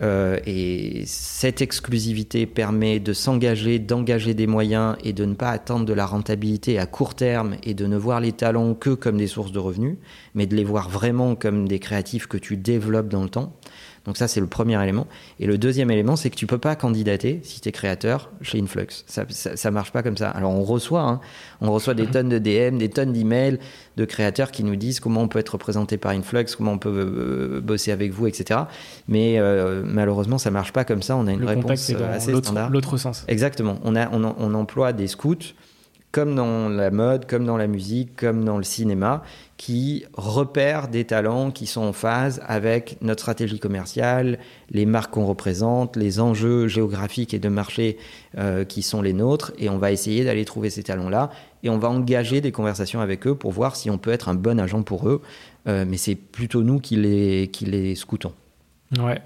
[0.00, 5.84] Euh, et cette exclusivité permet de s'engager, d'engager des moyens et de ne pas attendre
[5.84, 9.26] de la rentabilité à court terme et de ne voir les talents que comme des
[9.26, 9.96] sources de revenus,
[10.34, 13.57] mais de les voir vraiment comme des créatifs que tu développes dans le temps.
[14.08, 15.06] Donc ça, c'est le premier élément.
[15.38, 18.58] Et le deuxième élément, c'est que tu peux pas candidater si tu es créateur chez
[18.58, 19.04] Influx.
[19.06, 20.30] Ça, ça, marche pas comme ça.
[20.30, 21.20] Alors on reçoit, hein,
[21.60, 23.58] on reçoit des tonnes de DM, des tonnes d'emails
[23.98, 26.88] de créateurs qui nous disent comment on peut être représenté par Influx, comment on peut
[26.88, 28.60] euh, bosser avec vous, etc.
[29.08, 31.14] Mais euh, malheureusement, ça marche pas comme ça.
[31.14, 32.70] On a une réponse euh, assez standard.
[32.70, 33.26] L'autre sens.
[33.28, 33.78] Exactement.
[33.84, 35.52] On, a, on, on emploie des scouts
[36.10, 39.22] comme dans la mode, comme dans la musique, comme dans le cinéma,
[39.58, 44.38] qui repèrent des talents qui sont en phase avec notre stratégie commerciale,
[44.70, 47.98] les marques qu'on représente, les enjeux géographiques et de marché
[48.38, 51.30] euh, qui sont les nôtres, et on va essayer d'aller trouver ces talents-là,
[51.62, 54.34] et on va engager des conversations avec eux pour voir si on peut être un
[54.34, 55.20] bon agent pour eux,
[55.66, 58.32] euh, mais c'est plutôt nous qui les, qui les scoutons.
[58.98, 59.20] Ouais.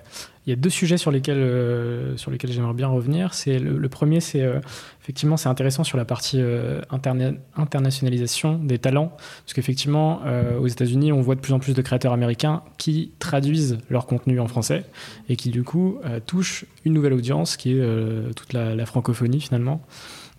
[0.46, 3.32] Il y a deux sujets sur lesquels, euh, sur lesquels j'aimerais bien revenir.
[3.32, 4.58] C'est le, premier, c'est euh,
[5.00, 9.12] effectivement c'est intéressant sur la partie euh, internationalisation des talents,
[9.44, 10.22] parce qu'effectivement
[10.60, 14.40] aux États-Unis, on voit de plus en plus de créateurs américains qui traduisent leur contenu
[14.40, 14.84] en français
[15.28, 19.84] et qui du coup touchent une nouvelle audience qui est toute la, la, francophonie finalement.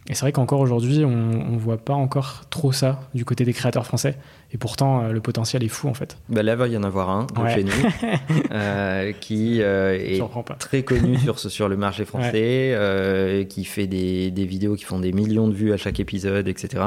[0.10, 3.54] Et c'est vrai qu'encore aujourd'hui, on ne voit pas encore trop ça du côté des
[3.54, 4.18] créateurs français.
[4.52, 6.18] Et pourtant, euh, le potentiel est fou en fait.
[6.28, 7.72] Bah là, il va y en avoir un chez nous
[8.52, 10.22] euh, qui euh, est
[10.60, 15.14] très connu sur, sur le marché français, qui fait des, des, vidéos qui font des
[15.14, 16.84] millions de vues à chaque épisode, etc.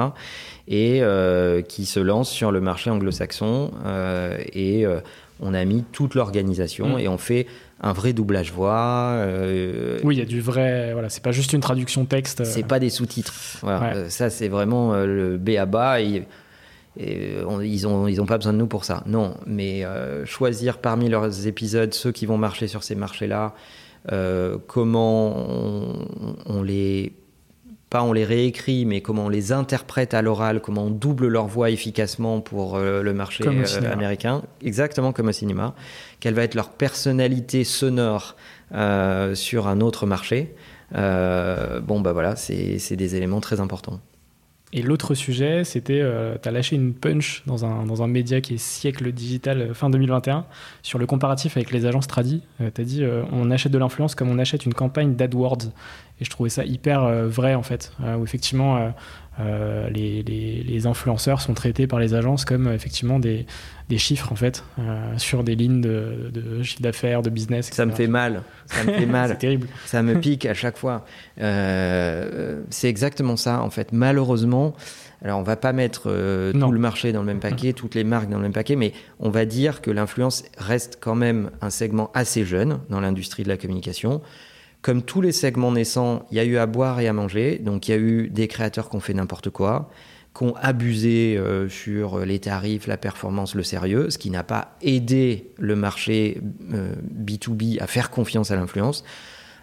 [0.68, 1.02] Et
[1.68, 3.70] qui se lance sur le marché anglo-saxon.
[4.52, 4.85] et
[5.40, 7.00] on a mis toute l'organisation mm.
[7.00, 7.46] et on fait
[7.81, 9.12] un vrai doublage voix.
[9.17, 10.93] Euh, oui, il y a du vrai.
[10.93, 12.45] Voilà, c'est pas juste une traduction texte.
[12.45, 13.35] C'est pas des sous-titres.
[13.62, 16.01] Voilà, euh, ça, c'est vraiment euh, le B à bas.
[16.01, 16.25] Et,
[16.99, 19.03] ils ont ils ont pas besoin de nous pour ça.
[19.07, 19.85] Non, mais
[20.25, 23.53] choisir parmi leurs épisodes ceux qui vont marcher sur ces marchés-là,
[24.67, 25.37] comment
[26.47, 27.12] on, les
[27.88, 31.46] pas on les réécrit, mais comment on les interprète à l'oral, comment on double leur
[31.46, 33.44] voix efficacement pour le marché
[33.90, 35.75] américain, exactement comme au cinéma
[36.20, 38.37] quelle va être leur personnalité sonore
[38.72, 40.55] euh, sur un autre marché.
[40.94, 44.01] Euh, bon, bah voilà, c'est des éléments très importants.
[44.72, 48.40] Et l'autre sujet, c'était, euh, tu as lâché une punch dans un, dans un média
[48.40, 50.44] qui est siècle digital euh, fin 2021
[50.83, 52.42] sur le comparatif avec les agences tradi.
[52.61, 55.70] Euh, tu as dit, on achète de l'influence comme on achète une campagne d'AdWords.
[56.20, 58.92] Et je trouvais ça hyper vrai en fait, où effectivement
[59.38, 63.44] les, les, les, influenceurs sont traités par les agences comme effectivement des,
[63.90, 64.64] des chiffres en fait
[65.18, 67.68] sur des lignes de, de chiffre d'affaires, de business.
[67.70, 69.29] Ça me fait mal, ça me fait mal.
[69.29, 69.68] C'est terrible.
[69.85, 71.05] Ça me pique à chaque fois.
[71.37, 73.92] c'est exactement ça en fait.
[73.92, 74.74] Malheureusement
[75.22, 78.05] alors on va pas mettre euh, tout le marché dans le même paquet, toutes les
[78.05, 81.70] marques dans le même paquet, mais on va dire que l'influence reste quand même un
[81.70, 84.20] segment assez jeune dans l'industrie de la communication.
[84.87, 87.88] Comme tous les segments naissants, il y a eu à boire et à manger, donc
[87.88, 89.90] il y a eu des créateurs qui ont fait n'importe quoi,
[90.33, 94.77] qui ont abusé euh, sur les tarifs, la performance, le sérieux, ce qui n'a pas
[94.83, 99.03] aidé le marché B2B euh, à faire confiance à l'influence.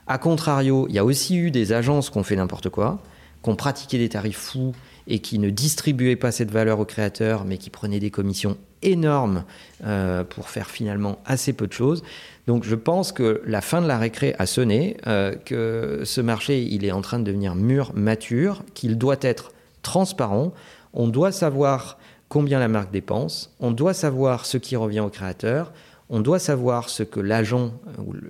[0.08, 3.02] A contrario, il y a aussi eu des agences qui ont fait n'importe quoi,
[3.42, 4.74] qui ont pratiqué des tarifs fous
[5.08, 9.46] et qui ne distribuaient pas cette valeur aux créateurs, mais qui prenaient des commissions énormes
[9.86, 12.04] euh, pour faire finalement assez peu de choses.
[12.48, 16.74] Donc je pense que la fin de la récré a sonné, euh, que ce marché
[16.74, 19.52] est en train de devenir mûr, mature, qu'il doit être
[19.82, 20.54] transparent.
[20.94, 25.72] On doit savoir combien la marque dépense, on doit savoir ce qui revient au créateur,
[26.10, 27.74] on doit savoir ce que l'agent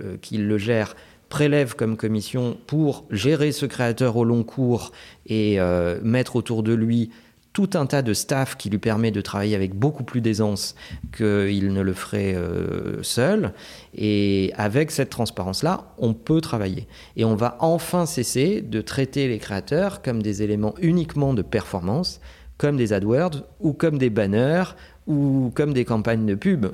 [0.01, 0.95] euh, qui le gère
[1.29, 4.91] prélève comme commission pour gérer ce créateur au long cours
[5.25, 7.09] et euh, mettre autour de lui
[7.53, 10.75] tout un tas de staff qui lui permet de travailler avec beaucoup plus d'aisance
[11.15, 13.53] qu'il ne le ferait euh, seul.
[13.95, 16.87] Et avec cette transparence-là, on peut travailler.
[17.15, 22.19] Et on va enfin cesser de traiter les créateurs comme des éléments uniquement de performance,
[22.57, 26.65] comme des AdWords ou comme des banners ou comme des campagnes de pub.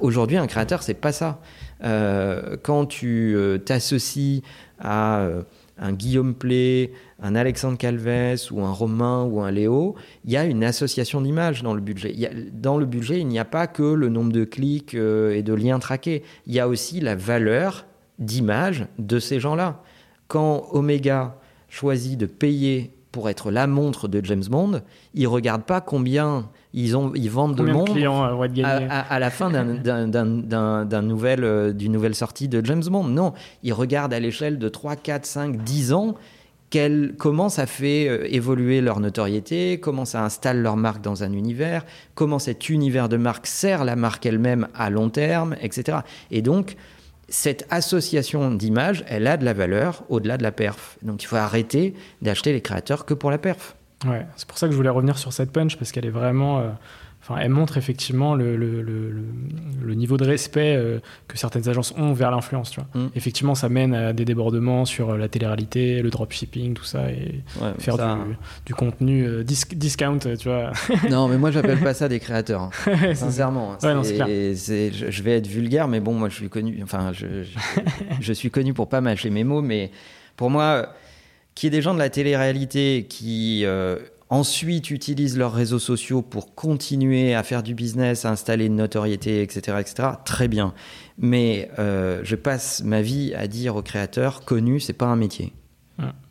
[0.00, 1.40] Aujourd'hui, un créateur, c'est pas ça.
[1.82, 4.42] Euh, quand tu euh, t'associes
[4.80, 5.26] à
[5.78, 10.44] un Guillaume Play, un Alexandre Calves ou un Romain ou un Léo, il y a
[10.44, 12.14] une association d'images dans le budget.
[12.52, 15.78] dans le budget, il n'y a pas que le nombre de clics et de liens
[15.78, 16.22] traqués.
[16.46, 17.86] Il y a aussi la valeur
[18.18, 19.80] d'image de ces gens-là.
[20.28, 21.36] Quand Omega
[21.68, 24.80] choisit de payer pour être la montre de James Bond,
[25.14, 31.02] ils regardent pas combien ils, ont, ils vendent de montres euh, à, la fin d'un
[31.02, 33.04] nouvel, euh, d'une nouvelle sortie de James Bond.
[33.04, 36.14] Non, ils regardent à l'échelle de 3, 4, 5, 10 ans
[37.18, 41.84] comment ça fait euh, évoluer leur notoriété, comment ça installe leur marque dans un univers,
[42.14, 45.98] comment cet univers de marque sert la marque elle-même à long terme, etc.
[46.30, 46.76] Et donc,
[47.28, 50.98] cette association d'images, elle a de la valeur au-delà de la perf.
[51.02, 53.74] Donc il faut arrêter d'acheter les créateurs que pour la perf.
[54.06, 56.60] Ouais, c'est pour ça que je voulais revenir sur cette punch parce qu'elle est vraiment.
[56.60, 56.68] Euh,
[57.22, 62.12] enfin, elle montre effectivement le, le, le, niveau de respect euh, que certaines agences ont
[62.12, 62.76] vers l'influence.
[62.94, 63.06] Mm.
[63.14, 67.42] Effectivement, ça mène à des débordements sur euh, la télé-réalité, le dropshipping, tout ça, et
[67.78, 68.34] faire du,
[68.66, 70.72] du, contenu discount, tu vois.
[71.10, 72.62] non, mais moi, j'appelle pas ça des créateurs.
[72.62, 73.14] Hein.
[73.14, 73.72] Sincèrement.
[73.82, 74.26] Ouais, clair.
[74.26, 76.80] Je, je, vais être vulgaire, mais bon, moi, je suis connu.
[76.82, 77.44] Enfin, je,
[78.20, 79.90] je suis connu pour pas mâcher mes mots, mais
[80.36, 80.88] pour moi
[81.54, 83.98] qui est des gens de la télé-réalité qui euh,
[84.32, 89.42] ensuite utilisent leurs réseaux sociaux pour continuer à faire du business, à installer une notoriété,
[89.42, 90.08] etc., etc.
[90.24, 90.72] Très bien.
[91.18, 95.52] Mais euh, je passe ma vie à dire aux créateurs connu, c'est pas un métier.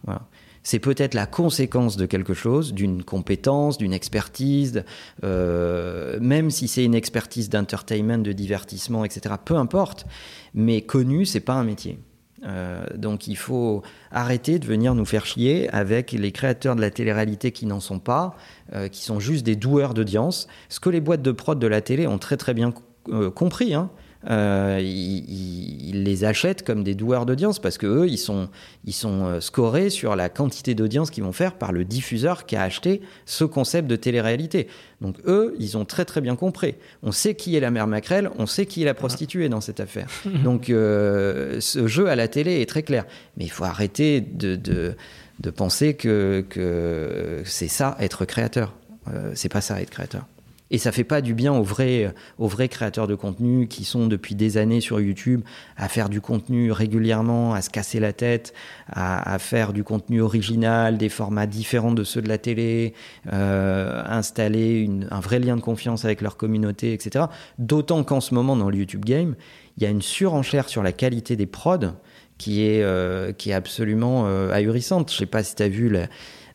[0.03, 0.23] Voilà.
[0.63, 4.83] C'est peut-être la conséquence de quelque chose, d'une compétence, d'une expertise,
[5.23, 9.35] euh, même si c'est une expertise d'entertainment, de divertissement, etc.
[9.45, 10.07] Peu importe.
[10.55, 11.99] Mais connu, c'est pas un métier.
[12.43, 16.89] Euh, donc il faut arrêter de venir nous faire chier avec les créateurs de la
[16.89, 18.35] télé-réalité qui n'en sont pas,
[18.73, 20.47] euh, qui sont juste des doueurs d'audience.
[20.69, 22.73] Ce que les boîtes de prod de la télé ont très très bien
[23.09, 23.73] euh, compris.
[23.73, 23.89] Hein.
[24.29, 28.49] Euh, ils, les achètent comme des doueurs d'audience parce que eux, ils sont,
[28.85, 32.55] ils sont euh, scorés sur la quantité d'audience qu'ils vont faire par le diffuseur qui
[32.55, 34.67] a acheté ce concept de télé-réalité.
[35.01, 36.75] Donc eux, ils ont très très bien compris.
[37.03, 39.79] On sait qui est la mère Macrel, on sait qui est la prostituée dans cette
[39.79, 40.07] affaire.
[40.43, 43.05] Donc euh, ce jeu à la télé est très clair.
[43.37, 44.95] Mais il faut arrêter de, de,
[45.39, 48.73] de penser que, que c'est ça être créateur.
[49.07, 50.25] Euh, c'est pas ça être créateur.
[50.71, 54.07] Et ça fait pas du bien aux vrais, aux vrais créateurs de contenu qui sont
[54.07, 55.41] depuis des années sur YouTube
[55.75, 58.53] à faire du contenu régulièrement, à se casser la tête,
[58.89, 62.93] à, faire du contenu original, des formats différents de ceux de la télé,
[63.33, 67.25] euh, installer un vrai lien de confiance avec leur communauté, etc.
[67.59, 69.35] D'autant qu'en ce moment, dans le YouTube Game,
[69.75, 71.91] il y a une surenchère sur la qualité des prods
[72.37, 75.11] qui est, euh, qui est absolument euh, ahurissante.
[75.11, 76.07] Je sais pas si tu as vu la,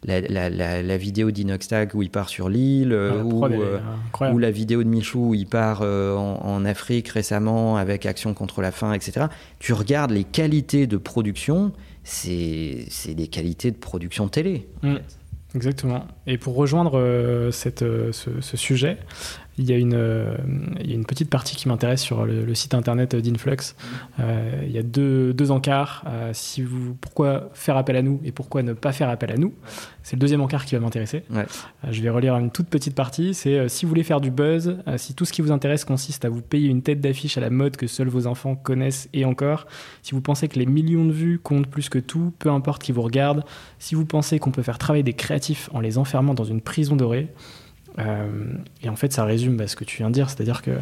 [0.07, 5.31] la, vidéo d'Inoxtag où il part sur l'île, euh, euh, ou, la vidéo de Michou
[5.31, 9.27] où il part euh, en, Afrique récemment avec Action contre la faim, etc.
[9.59, 14.69] Tu regardes les qualités de production, c'est des qualités de production télé.
[14.83, 14.97] Mm.
[15.55, 16.07] exactement.
[16.27, 18.99] Et pour rejoindre cette, ce, sujet,
[19.59, 20.37] il y, a une, euh,
[20.81, 23.75] il y a une petite partie qui m'intéresse sur le, site internet d'Influx.
[24.21, 26.05] Euh, il y a deux, deux encarts.
[26.07, 29.37] Euh, si vous, pourquoi faire appel à nous et pourquoi ne pas faire appel à
[29.37, 29.55] nous
[30.03, 31.23] C'est le deuxième encart qui va m'intéresser.
[31.90, 33.33] je vais relire une toute petite partie.
[33.33, 36.29] C'est si vous voulez faire du buzz, si tout ce qui vous intéresse consiste à
[36.29, 39.66] vous payer une tête d'affiche à la mode que seuls vos enfants connaissent et encore,
[40.03, 42.92] si vous pensez que les millions de vues comptent plus que tout, peu importe qui
[42.92, 43.42] vous regarde,
[43.79, 46.97] si vous pensez qu'on peut faire travailler des créatifs en les enfermant dans une prison
[46.97, 47.29] dorée,
[48.83, 50.73] et en fait, ça résume bah, ce que tu viens de dire, c'est-à-dire que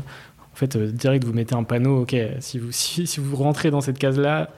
[0.55, 3.81] en fait, euh, direct, vous mettez un panneau, ok, si vous, si, vous rentrez dans
[3.81, 4.51] cette case-là,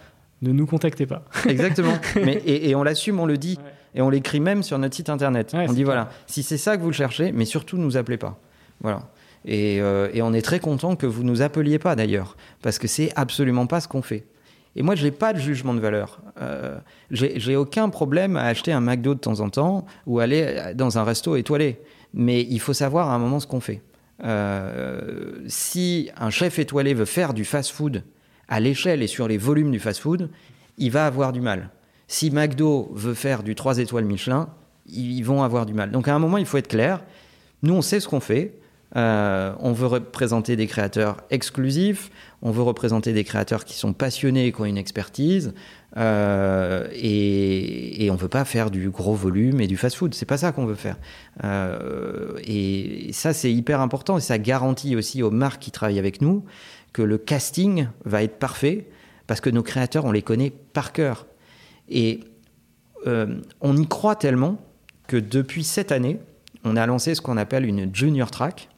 [0.43, 1.25] ne nous contactez pas.
[1.49, 1.95] Exactement.
[2.17, 3.59] Mais, et, on l'assume, on le dit.
[3.95, 5.55] Et on l'écrit même sur notre site internet.
[5.55, 8.39] on dit voilà, si c'est ça que vous cherchez, mais surtout ne nous appelez pas.
[8.83, 9.09] Voilà.
[9.47, 12.89] Et, euh, et, on est très content que vous nous appeliez pas d'ailleurs, parce que
[12.89, 14.27] c'est absolument pas ce qu'on fait.
[14.75, 16.21] Et moi, je n'ai pas de jugement de valeur.
[16.43, 16.77] Euh,
[17.11, 21.05] j'ai aucun problème à acheter un McDo de temps en temps ou aller dans un
[21.05, 21.81] resto étoilé
[22.17, 23.83] mais il faut savoir à un moment ce qu'on fait.
[24.25, 28.03] Euh, si un chef étoilé veut faire du fast-food
[28.49, 30.31] à l'échelle et sur les volumes du fast-food,
[30.79, 31.71] il va avoir du mal.
[32.09, 34.49] Si McDo veut faire du 3 étoiles Michelin,
[34.87, 35.91] ils vont avoir du mal.
[35.91, 37.05] Donc à un moment, il faut être clair.
[37.63, 38.59] Nous, on sait ce qu'on fait.
[38.95, 44.53] Euh, on veut représenter des créateurs exclusifs, on veut représenter des créateurs qui sont passionnés,
[44.53, 45.55] qui ont une expertise,
[45.97, 50.15] euh, et, on ne veut pas faire du gros volume et du fast-food.
[50.15, 50.99] C'est pas ça qu'on veut faire.
[51.43, 56.21] Euh, et ça, c'est hyper important et ça garantit aussi aux marques qui travaillent avec
[56.21, 56.45] nous
[56.93, 58.89] que le casting va être parfait
[59.27, 61.27] parce que nos créateurs, on les connaît par cœur.
[61.89, 62.21] Et
[63.61, 64.59] on y croit tellement
[65.07, 66.19] que depuis cette année,
[66.65, 68.69] on a lancé ce qu'on appelle une junior track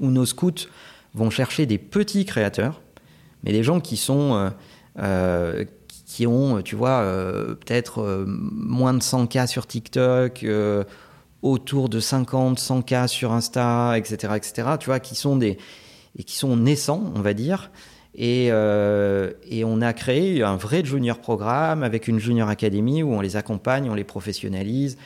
[0.00, 0.68] où nos scouts
[1.14, 2.82] vont chercher des petits créateurs,
[3.42, 4.52] mais des gens qui sont
[6.06, 10.84] qui ont, tu vois, euh, peut-être euh, moins de 100 cas sur TikTok, euh,
[11.42, 15.58] autour de 50, 100 cas sur Insta, etc., etc., tu vois, qui sont des
[16.18, 17.70] et qui sont naissants, on va dire.
[18.14, 23.20] Et, et, on a créé un vrai junior programme avec une junior academy où on
[23.20, 24.96] les accompagne, on les professionnalise,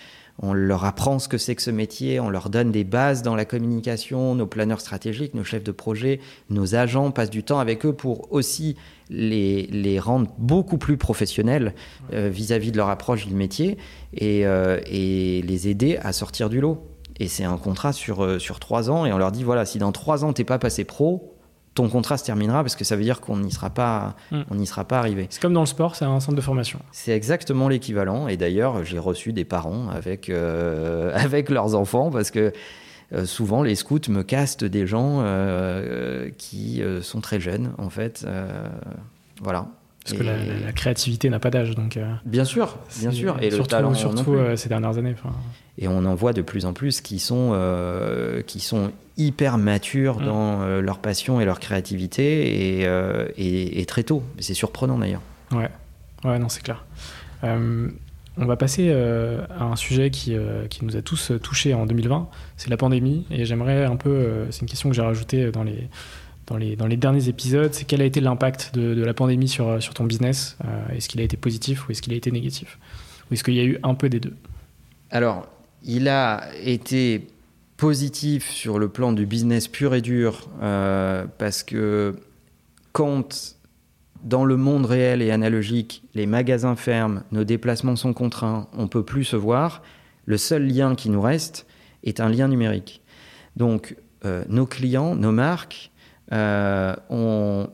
[0.43, 3.35] on leur apprend ce que c'est que ce métier, on leur donne des bases dans
[3.35, 7.85] la communication, nos planeurs stratégiques, nos chefs de projet, nos agents passent du temps avec
[7.85, 8.77] eux pour aussi
[9.11, 11.75] les, les rendre beaucoup plus professionnels
[12.15, 13.77] euh, vis-à-vis de leur approche du métier
[14.15, 16.87] et, euh, et, les aider à sortir du lot.
[17.19, 19.79] Et c'est un contrat sur, euh, sur trois ans et on leur dit voilà, si
[19.79, 21.35] dans trois ans t'es pas passé pro,
[21.75, 24.43] ton contrat se terminera parce que ça veut dire qu'on n'y sera pas, mm.
[24.51, 25.27] on n'y sera pas arrivé.
[25.31, 26.81] C'est comme dans le sport, c'est un centre de formation.
[26.93, 28.29] C'est exactement l'équivalent.
[28.29, 32.53] Et d'ailleurs, j'ai reçu des parents avec euh, avec leurs enfants parce que
[33.13, 38.27] euh, souvent les scouts me castent des gens euh, qui sont très jeunes en fait.
[39.41, 39.69] voilà.
[40.05, 41.99] Parce que la, créativité n'a pas d'âge, donc.
[42.25, 43.37] bien sûr, bien sûr.
[43.43, 45.15] Et surtout, le talent surtout ces dernières années.
[45.81, 50.21] Et on en voit de plus en plus qui sont euh, qui sont hyper matures
[50.21, 50.25] mm.
[50.25, 54.23] dans euh, leur passion et leur créativité euh, et, et, très tôt.
[54.39, 55.23] C'est surprenant d'ailleurs.
[55.53, 55.71] Ouais,
[56.25, 56.85] ouais, non, c'est clair.
[57.43, 57.91] on
[58.37, 60.37] va passer à un sujet qui,
[60.69, 63.27] qui nous a tous touchés en 2020, c'est la pandémie.
[63.31, 65.89] Et j'aimerais un peu, c'est une question que j'ai rajoutée dans les,
[66.51, 70.59] dans les, derniers épisodes, c'est quel a été l'impact de, la pandémie sur, ton business
[70.93, 72.79] Est-ce qu'il a été positif ou est-ce qu'il a été négatif?
[73.31, 74.35] Ou est-ce qu'il y a eu un peu des deux?
[75.11, 75.49] Alors,
[75.85, 77.29] il a été
[77.77, 82.15] positif sur le plan du business pur et dur euh, parce que
[82.93, 83.57] quand
[84.23, 88.89] dans le monde réel et analogique, les magasins ferment, nos déplacements sont contraints, on ne
[88.89, 89.83] peut plus se voir,
[90.27, 91.67] le seul lien qui nous reste
[92.05, 93.01] est un lien numérique.
[93.57, 95.90] Donc euh, nos clients, nos marques
[96.33, 97.69] euh, ont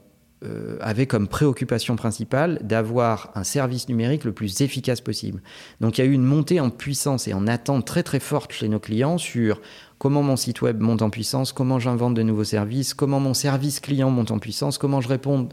[0.44, 5.42] euh, avait comme préoccupation principale d'avoir un service numérique le plus efficace possible.
[5.80, 8.52] Donc il y a eu une montée en puissance et en attente très très forte
[8.52, 9.62] chez nos clients sur
[9.98, 13.80] comment mon site web monte en puissance, comment j'invente de nouveaux services, comment mon service
[13.80, 15.48] client monte en puissance, comment je réponds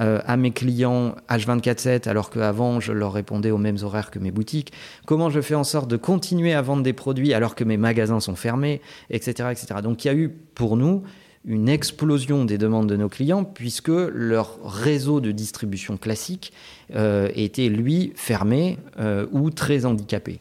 [0.00, 4.32] euh, à mes clients H24/7 alors qu'avant je leur répondais aux mêmes horaires que mes
[4.32, 4.72] boutiques,
[5.06, 8.18] comment je fais en sorte de continuer à vendre des produits alors que mes magasins
[8.18, 9.50] sont fermés, etc.
[9.52, 9.80] etc.
[9.80, 11.04] Donc il y a eu pour nous
[11.44, 16.52] une explosion des demandes de nos clients puisque leur réseau de distribution classique
[16.94, 20.40] euh, était, lui, fermé euh, ou très handicapé.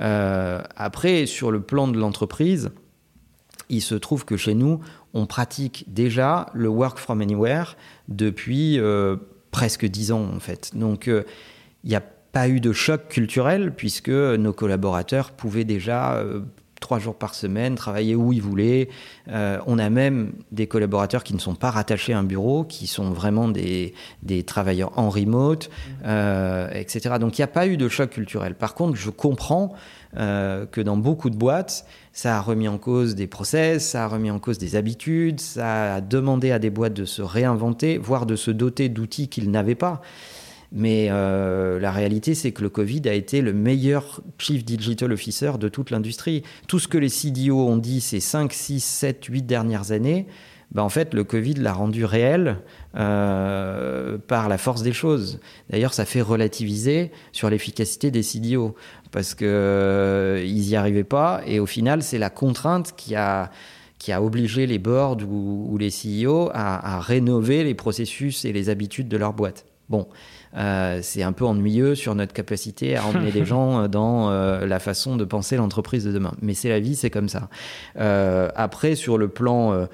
[0.00, 2.70] Euh, après, sur le plan de l'entreprise,
[3.68, 4.80] il se trouve que chez nous,
[5.14, 7.76] on pratique déjà le work from anywhere
[8.08, 8.80] depuis
[9.52, 10.72] presque dix ans, en fait.
[10.74, 11.24] Donc, il
[11.88, 16.24] n'y a pas eu de choc culturel puisque nos collaborateurs pouvaient déjà
[16.80, 18.88] trois jours par semaine, travailler où ils voulaient.
[19.28, 22.86] Euh, on a même des collaborateurs qui ne sont pas rattachés à un bureau, qui
[22.86, 25.70] sont vraiment des, des travailleurs en remote,
[26.04, 27.16] euh, etc.
[27.20, 28.54] Donc il n'y a pas eu de choc culturel.
[28.54, 29.74] Par contre, je comprends
[30.16, 34.08] euh, que dans beaucoup de boîtes, ça a remis en cause des process, ça a
[34.08, 38.26] remis en cause des habitudes, ça a demandé à des boîtes de se réinventer, voire
[38.26, 40.00] de se doter d'outils qu'ils n'avaient pas.
[40.72, 45.52] Mais euh, la réalité, c'est que le Covid a été le meilleur Chief Digital Officer
[45.58, 46.42] de toute l'industrie.
[46.68, 50.26] Tout ce que les CDO ont dit ces 5, 6, 7, 8 dernières années,
[50.72, 52.58] ben en fait, le Covid l'a rendu réel
[52.96, 55.40] euh, par la force des choses.
[55.68, 58.76] D'ailleurs, ça fait relativiser sur l'efficacité des CDO
[59.10, 61.42] parce qu'ils euh, n'y arrivaient pas.
[61.46, 63.50] Et au final, c'est la contrainte qui a
[63.98, 68.52] qui a obligé les boards ou, ou les CEO à, à, rénover les processus et
[68.52, 69.66] les habitudes de leur boîte.
[69.90, 70.08] Bon,
[70.56, 74.78] euh, c'est un peu ennuyeux sur notre capacité à emmener les gens dans euh, la
[74.78, 76.34] façon de penser l'entreprise de demain.
[76.42, 77.48] Mais c'est la vie, c'est comme ça.
[77.98, 79.86] Euh, après, sur le plan euh,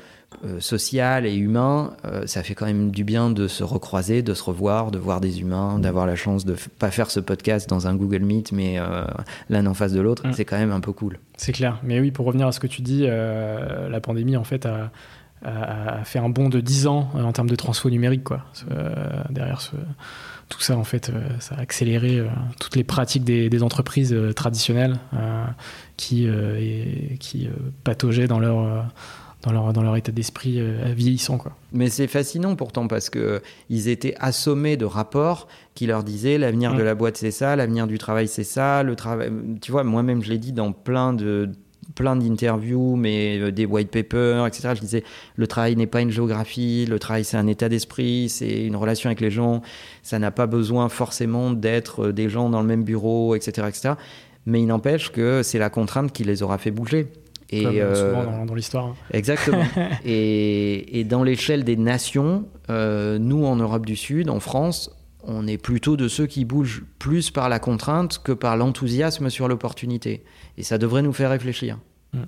[0.45, 4.35] euh, social et humain, euh, ça fait quand même du bien de se recroiser, de
[4.35, 7.87] se revoir, de voir des humains, d'avoir la chance de pas faire ce podcast dans
[7.87, 8.79] un Google Meet, mais
[9.51, 10.27] l'un en face de l'autre.
[10.27, 10.33] Mm.
[10.33, 11.19] C'est quand même un peu cool.
[11.37, 11.79] C'est clair.
[11.83, 14.91] Mais oui, pour revenir à ce que tu dis, la pandémie, en fait, a,
[15.45, 18.25] a, a, fait un bond de 10 ans en termes de transfo numérique.
[18.25, 18.45] Quoi.
[19.31, 19.77] derrière ce
[20.49, 22.29] tout ça, en fait, euh, ça a accéléré euh,
[22.61, 24.99] toutes les pratiques des, des traditionnelles euh, traditionnelles
[25.97, 27.49] qui, et, qui
[27.85, 28.87] pataugeaient dans leur
[29.47, 31.39] dans leur, dans leur état d'esprit euh, vieillissant.
[31.39, 31.53] Quoi.
[31.73, 36.79] Mais c'est fascinant pourtant parce qu'ils étaient assommés de rapports qui leur disaient l'avenir mmh.
[36.79, 39.31] de la boîte c'est ça, l'avenir du travail c'est ça, le travail.
[39.61, 41.51] Tu vois, moi-même je l'ai dit dans plein de
[41.97, 44.75] plein d'interviews, mais euh, des white papers, etc.
[44.77, 48.65] Je disais, le travail n'est pas une géographie, le travail c'est un état d'esprit, c'est
[48.65, 49.63] une relation avec les gens,
[50.05, 53.67] ça n'a pas besoin forcément d'être des gens dans le même bureau, etc.
[53.69, 53.95] etc.
[54.45, 57.09] Mais il n'empêche que c'est la contrainte qui les aura fait bouger.
[57.51, 58.95] Et Comme euh, souvent dans, dans l'histoire.
[59.13, 59.65] Exactement.
[60.05, 64.91] et, et, dans l'échelle des nations, euh, nous en Europe du Sud, en France,
[65.27, 69.49] on est plutôt de ceux qui bougent plus par la contrainte que par l'enthousiasme sur
[69.49, 70.25] l'opportunité.
[70.57, 71.79] Et ça devrait nous faire réfléchir.
[72.13, 72.23] Mmh.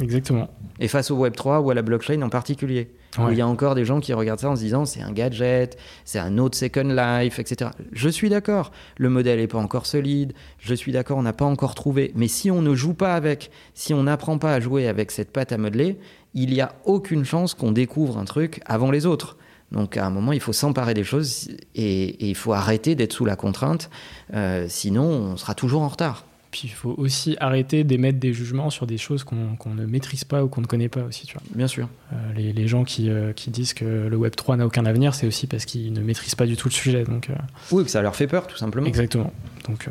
[0.00, 0.48] Exactement.
[0.78, 3.24] Et face au Web3 ou à la blockchain en particulier, ouais.
[3.24, 5.10] où il y a encore des gens qui regardent ça en se disant c'est un
[5.10, 7.70] gadget, c'est un autre Second Life, etc.
[7.92, 11.44] Je suis d'accord, le modèle n'est pas encore solide, je suis d'accord, on n'a pas
[11.44, 12.12] encore trouvé.
[12.14, 15.32] Mais si on ne joue pas avec, si on n'apprend pas à jouer avec cette
[15.32, 15.98] pâte à modeler,
[16.32, 19.36] il n'y a aucune chance qu'on découvre un truc avant les autres.
[19.72, 23.12] Donc à un moment, il faut s'emparer des choses et, et, il faut arrêter d'être
[23.12, 23.90] sous la contrainte,
[24.34, 26.24] euh, sinon on sera toujours en retard.
[26.50, 30.24] Puis il faut aussi arrêter d'émettre des jugements sur des choses qu'on qu ne maîtrise
[30.24, 31.26] pas ou qu'on ne connaît pas aussi.
[31.26, 31.42] Tu vois.
[31.54, 31.88] Bien sûr.
[32.12, 35.14] Euh, les, les, gens qui, euh, qui, disent que le Web 3 n'a aucun avenir,
[35.14, 37.04] c'est aussi parce qu'ils ne maîtrisent pas du tout le sujet.
[37.04, 37.28] Donc.
[37.70, 38.86] Oui, que ça leur fait peur, tout simplement.
[38.86, 39.30] Exactement.
[39.68, 39.88] Donc,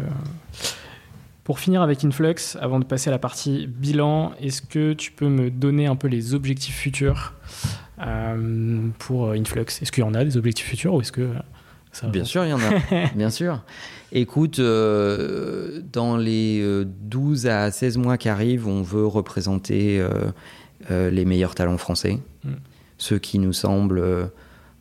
[1.43, 5.29] pour finir avec Influx, avant de passer à la partie bilan, est-ce que tu peux
[5.29, 7.35] me donner un peu les objectifs futurs
[8.99, 11.29] pour Influx Est-ce qu'il y en a des objectifs futurs ou est-ce que
[11.91, 13.07] ça Bien sûr, il y en a.
[13.15, 13.63] Bien sûr.
[14.11, 19.99] Écoute, euh, dans les 12 à 16 mois qui arrivent, on veut représenter
[20.91, 22.51] euh, les meilleurs talents français, mm.
[22.97, 24.31] ceux qui nous semblent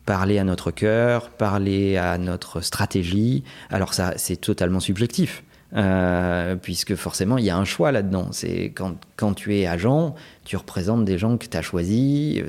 [0.07, 3.43] parler à notre cœur, parler à notre stratégie.
[3.69, 5.43] Alors ça, c'est totalement subjectif.
[5.75, 8.29] Euh, puisque forcément il y a un choix là-dedans.
[8.31, 10.15] C'est quand, quand, tu es agent,
[10.45, 12.41] tu représentes des gens que tu as choisis,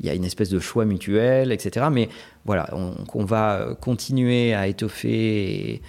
[0.00, 1.86] il y a une espèce de choix mutuel, etc.
[1.92, 2.08] Mais
[2.44, 5.82] voilà, on, va continuer à étoffer et,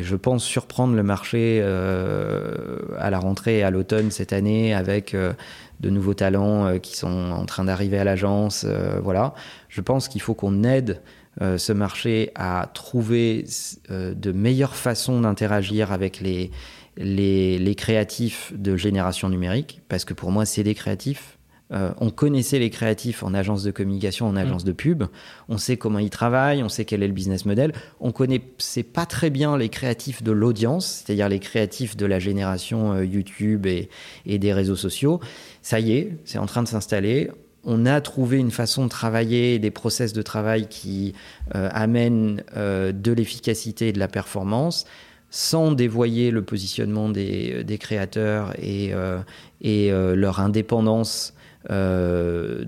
[0.00, 5.32] je pense surprendre le marché euh, à la rentrée à l'automne cette année avec euh,
[5.80, 8.64] de nouveaux talents qui sont en train d'arriver à l'agence.
[9.02, 9.34] voilà,
[9.68, 11.02] je pense qu'il faut qu'on aide
[11.40, 13.46] euh, ce marché à trouver
[13.90, 16.50] euh, de meilleures façons d'interagir avec les,
[16.98, 21.38] les, les, créatifs de génération numérique, parce que pour moi, c'est des créatifs.
[21.72, 24.66] Euh, on connaissait les créatifs en agence de communication, en agence mmh.
[24.66, 25.04] de pub.
[25.48, 27.72] On sait comment ils travaillent, on sait quel est le business model.
[27.98, 33.00] On connaissait pas très bien les créatifs de l'audience, c'est-à-dire les créatifs de la génération
[33.00, 33.88] YouTube et,
[34.26, 35.18] et des réseaux sociaux.
[35.62, 37.30] Ça y est, c'est en train de s'installer
[37.64, 41.14] on a trouvé une façon de travailler, des process de travail qui
[41.54, 44.84] euh, amènent euh, de l'efficacité et de la performance
[45.30, 51.32] sans dévoyer le positionnement des, des créateurs et, euh, leur indépendance
[51.70, 52.66] de,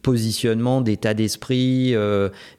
[0.00, 1.94] positionnement, d'état d'esprit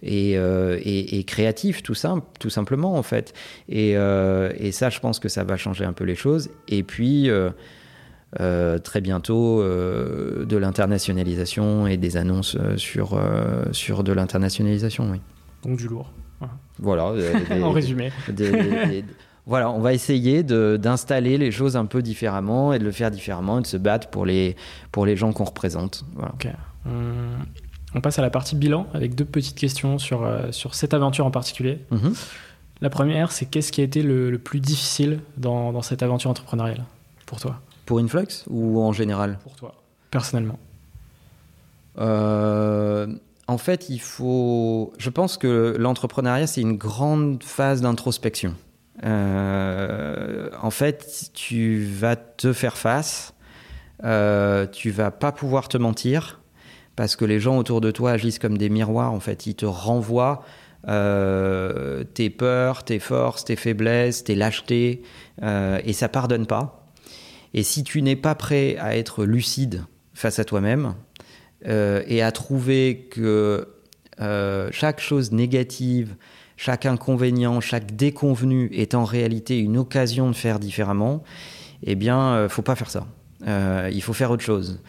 [0.04, 1.96] et, créatif, tout,
[2.40, 3.34] tout simplement en fait.
[3.68, 6.52] Et, et, ça, je pense que ça va changer un peu les choses.
[6.68, 7.32] Et puis...
[8.40, 15.22] Euh, très bientôt euh, de l'internationalisation et des annonces sur, euh, sur de l'internationalisation, oui.
[15.64, 16.12] Donc du lourd.
[16.80, 17.14] Voilà.
[17.50, 18.12] Des, en résumé.
[18.30, 19.06] Des,
[19.46, 23.60] voilà, on va essayer d'installer les choses un peu différemment et de le faire différemment
[23.60, 24.56] et de se battre pour les,
[24.92, 26.04] pour les gens qu'on représente.
[26.18, 26.48] Ok.
[27.96, 31.32] On, passe à la partie bilan avec deux petites questions sur, sur cette aventure en
[31.32, 31.80] particulier.
[31.92, 32.14] Mhm.
[32.82, 36.84] La première, c'est qu'est-ce qui a été le, plus difficile dans, dans, cette aventure entrepreneuriale
[37.26, 37.62] pour toi?
[37.86, 39.76] Pour Influx ou en général Pour toi,
[40.12, 40.60] personnellement.
[42.00, 43.08] Euh,
[43.48, 44.94] en fait, il faut.
[44.98, 48.56] Je pense que l'entrepreneuriat, c'est une grande phase d'introspection.
[49.04, 53.34] Euh, en fait, tu vas te faire face,
[54.04, 56.42] euh, tu vas pas pouvoir te mentir,
[56.96, 59.12] parce que les gens autour de toi agissent comme des miroirs.
[59.12, 60.44] En fait, ils te renvoient
[60.88, 65.02] euh, tes peurs, tes forces, tes faiblesses, tes lâchetés,
[65.42, 66.83] et ça pardonne pas.
[67.54, 69.84] Et si tu n'es pas prêt à être lucide
[70.14, 70.96] face à toi-même
[71.68, 73.68] euh, et à trouver que
[74.72, 76.16] chaque chose négative,
[76.56, 81.24] chaque inconvénient, chaque déconvenu est en réalité une occasion de faire différemment,
[81.82, 83.06] eh bien, faut pas faire ça.
[83.48, 84.80] Euh, il faut faire autre chose.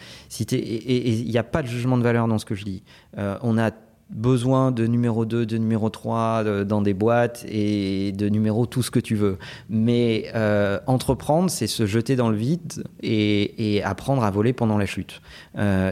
[0.51, 2.83] Et il n'y a pas de jugement de valeur dans ce que je dis.
[3.17, 3.71] Euh, on a
[4.09, 8.91] besoin de numéro 2, de numéro 3 dans des boîtes et de numéro tout ce
[8.91, 9.37] que tu veux.
[9.69, 14.85] Mais euh, entreprendre, c'est se jeter dans le vide et, apprendre à voler pendant la
[14.85, 15.21] chute.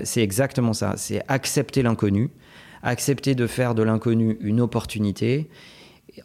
[0.03, 0.93] c'est exactement ça.
[0.97, 2.29] C'est accepter l'inconnu,
[2.81, 5.49] accepter de faire de l'inconnu une opportunité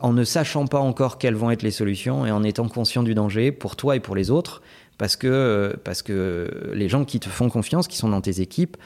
[0.01, 3.15] en ne sachant pas encore quelles vont être les solutions et en étant conscient du
[3.15, 4.63] danger pour toi et pour les autres
[4.99, 8.77] parce que, parce que les gens qui te font confiance, qui sont dans tes équipes,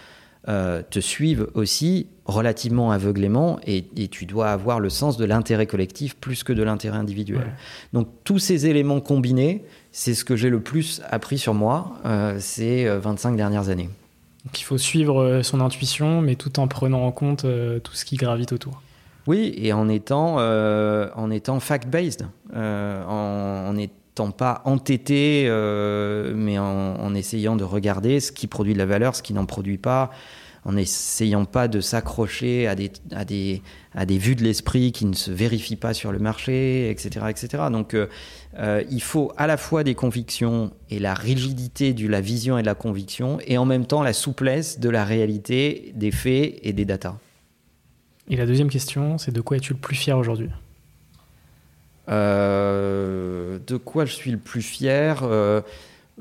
[0.48, 6.16] euh, te suivent aussi relativement aveuglément et, tu dois avoir le sens de l'intérêt collectif
[6.16, 7.54] plus que de l'intérêt individuel.
[7.92, 12.36] Donc tous ces éléments combinés, c'est ce que j'ai le plus appris sur moi euh,
[12.40, 13.88] ces 25 euh, dernières années.
[14.44, 17.46] Donc il faut suivre son intuition, mais tout en prenant en compte
[17.84, 18.82] tout ce qui gravite autour.
[19.28, 27.14] Oui, et en étant, en étant fact-based, en, en, étant pas entêté, euh, mais en,
[27.14, 30.10] essayant de regarder ce qui produit de la valeur, ce qui n'en produit pas,
[30.64, 33.62] en essayant pas de s'accrocher à des, à, des,
[33.94, 37.26] à des vues de l'esprit qui ne se vérifient pas sur le marché, etc.
[37.30, 37.64] etc.
[37.72, 38.06] Donc euh,
[38.58, 42.62] euh, il faut à la fois des convictions et la rigidité de la vision et
[42.62, 46.72] de la conviction, et en même temps la souplesse de la réalité, des faits et
[46.72, 47.16] des datas.
[48.28, 50.48] Et la deuxième question, c'est de quoi es-tu le plus fier aujourd'hui?
[52.12, 55.60] De quoi je suis le plus fier euh,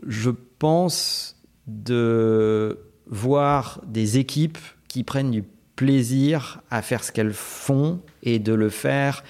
[0.08, 1.36] Je pense
[1.68, 5.44] de voir des équipes qui prennent du
[5.76, 9.24] plaisir à faire ce qu'elles font et de le faire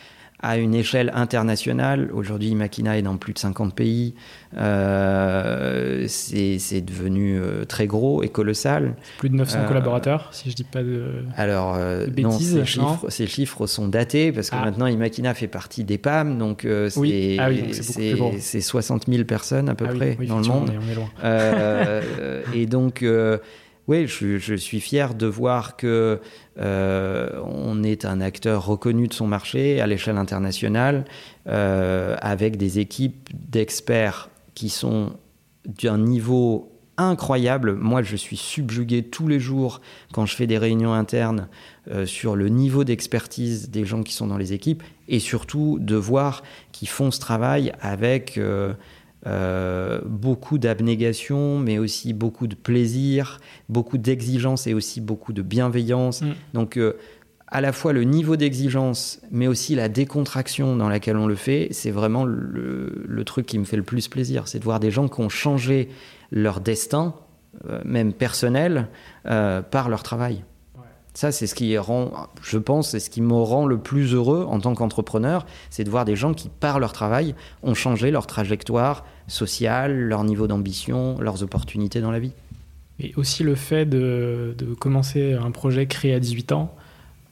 [0.43, 2.09] à une échelle internationale.
[2.13, 4.15] Aujourd'hui, Makina est dans plus de 50 pays.
[4.57, 8.95] Euh, c'est devenu euh, très gros et colossal.
[9.19, 11.77] Plus de 900 euh, collaborateurs, si je dis pas de, alors,
[12.07, 12.57] bêtises.
[12.59, 14.65] ces, chiffres, ces, chiffres, sont datés parce que ah.
[14.65, 17.49] maintenant, Imakina fait partie des PAM, donc c'est ah
[18.61, 20.71] 60 000 personnes à peu ah près dans le monde.
[20.75, 22.53] On est, loin.
[22.53, 23.05] et donc,
[23.91, 26.21] oui, je, suis fier de voir que
[26.57, 31.03] euh, on est un acteur reconnu de son marché à l'échelle internationale,
[31.47, 35.17] euh, avec des équipes d'experts qui sont
[35.65, 37.73] d'un niveau incroyable.
[37.73, 39.81] Moi, je suis subjugué tous les jours
[40.13, 41.49] quand je fais des réunions internes
[41.89, 45.97] euh, sur le niveau d'expertise des gens qui sont dans les équipes et surtout de
[45.97, 48.39] voir qu'ils font ce travail avec
[49.27, 56.21] euh, beaucoup d'abnégation, mais aussi beaucoup de plaisir, beaucoup d'exigence et aussi beaucoup de bienveillance.
[56.21, 56.33] Mm.
[56.53, 56.97] Donc, euh,
[57.47, 61.67] à la fois le niveau d'exigence, mais aussi la décontraction dans laquelle on le fait,
[61.71, 64.47] c'est vraiment le, truc qui me fait le plus plaisir.
[64.47, 65.89] C'est de voir des gens qui ont changé
[66.31, 67.13] leur destin,
[67.69, 68.87] euh, même personnel,
[69.23, 70.43] par leur travail.
[71.13, 74.45] Ça, c'est ce qui rend, je pense, c'est ce qui me rend le plus heureux
[74.47, 78.27] en tant qu'entrepreneur, c'est de voir des gens qui, par leur travail, ont changé leur
[78.27, 82.31] trajectoire sociale, leur niveau d'ambition, leurs opportunités dans la vie.
[82.99, 86.75] Et aussi le fait de, commencer un projet créé à 18 ans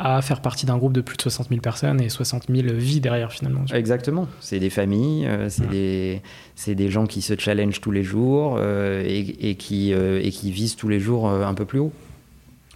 [0.02, 3.02] à faire partie d'un groupe de plus de 60 000 personnes et 60 000 vies
[3.02, 3.66] derrière finalement.
[3.74, 4.28] Exactement.
[4.40, 6.22] C'est des familles, euh, c'est des,
[6.68, 10.78] des, gens qui se challengent tous les jours euh, et, qui, euh, et qui visent
[10.78, 11.92] tous les jours un peu plus haut.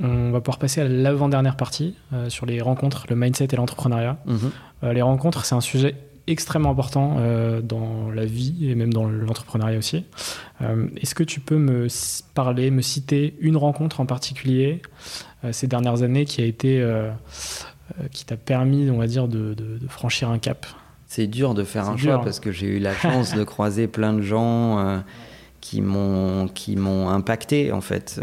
[0.03, 4.17] On va pouvoir passer à l'avant-dernière partie euh, sur les rencontres, le mindset et l'entrepreneuriat.
[4.25, 4.51] Mhm.
[4.83, 5.95] Euh, les rencontres, c'est un sujet
[6.27, 10.05] extrêmement important euh, dans la vie et même dans l'entrepreneuriat aussi.
[10.95, 11.87] Est-ce que tu peux me
[12.33, 14.81] parler, me citer une rencontre en particulier
[15.51, 16.81] ces dernières années qui a été,
[18.13, 19.57] qui t'a permis, on va dire, de,
[19.89, 20.65] franchir un cap?
[21.05, 22.21] C'est dur de faire un choix hein.
[22.23, 25.03] parce que j'ai eu la chance de croiser plein de gens
[25.59, 28.21] qui m'ont qui m'ont impacté en fait.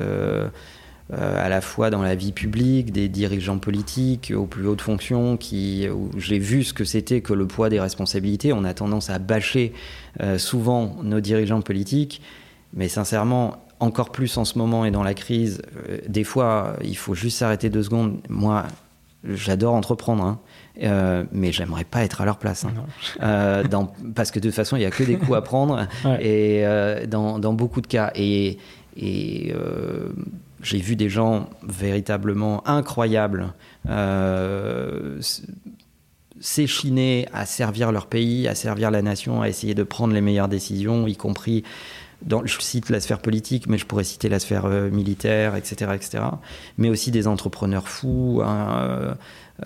[1.13, 5.89] À la fois dans la vie publique, des dirigeants politiques aux plus hautes fonctions, qui,
[5.89, 8.53] où j'ai vu ce que c'était que le poids des responsabilités.
[8.53, 9.73] On a tendance à bâcher
[10.39, 12.23] souvent nos dirigeants politiques,
[12.75, 15.63] mais sincèrement, encore plus en ce moment et dans la crise,
[16.07, 18.19] des fois, il faut juste s'arrêter deux secondes.
[18.29, 18.67] Moi,
[19.25, 20.25] j'adore entreprendre.
[20.25, 20.39] Hein.
[20.83, 22.65] Euh, mais j'aimerais pas être à leur place.
[22.65, 22.73] Hein.
[23.23, 25.87] Euh, dans, parce que de toute façon, il y a que des coups à prendre
[26.21, 28.13] et euh, dans, dans, beaucoup de cas.
[28.15, 28.59] Et,
[28.97, 29.53] et
[30.63, 33.53] j'ai vu des gens véritablement incroyables
[36.41, 40.49] s'échiner à servir leur pays, à servir la nation, à essayer de prendre les meilleures
[40.49, 41.63] décisions, y compris
[42.29, 46.25] je cite la sphère politique, mais je pourrais citer la sphère militaire, etc., etc.
[46.79, 49.16] Mais aussi des entrepreneurs fous, hein,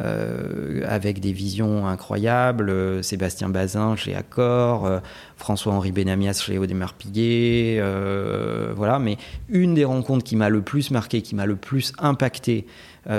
[0.00, 2.68] euh, avec des visions incroyables.
[2.68, 4.98] Euh, Sébastien Bazin chez Accor, euh,
[5.36, 7.80] François-Henri Benamias chez Audemars Piguet.
[8.74, 12.66] voilà, mais une des rencontres qui m'a le plus marqué, qui m'a le plus impacté,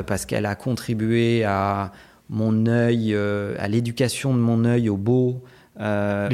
[0.06, 1.92] parce qu'elle a contribué à
[2.30, 5.44] mon œil, à l'éducation de mon œil au beau,
[5.80, 6.30] euh,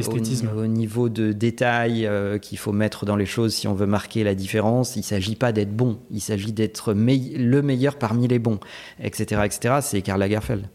[0.55, 4.23] au, niveau de détail euh, qu'il faut mettre dans les choses si on veut marquer
[4.23, 4.95] la différence.
[4.95, 8.59] Il ne s'agit pas d'être bon, il s'agit d'être le meilleur parmi les bons,
[9.01, 9.41] etc.
[9.45, 9.75] etc.
[9.81, 10.67] C'est Karl Lagerfeld.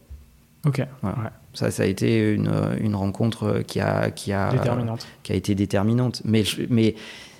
[0.65, 0.81] Ok.
[1.53, 4.53] Ça, ça a été une, une rencontre qui a, qui, a,
[5.23, 6.21] qui a été déterminante.
[6.25, 6.95] Mais, mais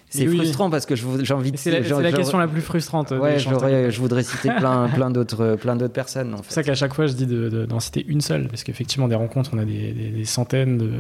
[0.10, 1.58] c'est frustrant parce que j'ai envie de.
[1.58, 3.12] C'est la, question la plus frustrante.
[3.12, 6.36] Ouais, je voudrais citer plein, plein d'autres, plein d'autres personnes.
[6.48, 9.52] C'est ça qu'à chaque fois je dis d'en citer une seule, parce qu'effectivement des rencontres,
[9.54, 10.92] on a des, centaines, de,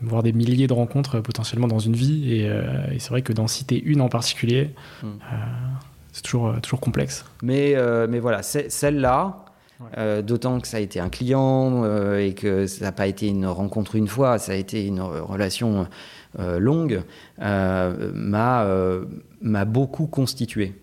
[0.00, 2.62] voire des milliers de rencontres potentiellement dans une vie, et, euh,
[2.98, 4.70] c'est vrai que d'en citer une en particulier,
[5.02, 5.06] hmm.
[5.06, 5.36] euh,
[6.12, 7.24] c'est toujours, euh, toujours complexe.
[7.42, 7.76] Mais,
[8.08, 9.36] mais voilà, celle-là.
[10.22, 11.84] D'autant que ça a été un client
[12.14, 15.80] et que ça n'a pas été une rencontre une fois, ça a été une relation
[15.80, 15.84] euh,
[16.38, 17.02] longue
[17.40, 19.04] euh, euh,
[19.40, 20.74] m'a beaucoup constitué.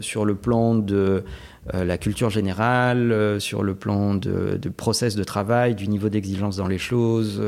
[0.00, 1.24] sur le plan de
[1.72, 6.78] la culture générale, sur le plan de, process de travail, du niveau d'exigence dans les
[6.78, 7.40] choses,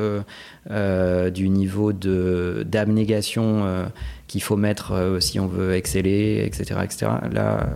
[0.68, 3.64] du niveau d'abnégation
[4.28, 6.80] qu'il faut mettre si on veut exceller, etc.
[6.84, 7.11] etc.
[7.32, 7.70] Là,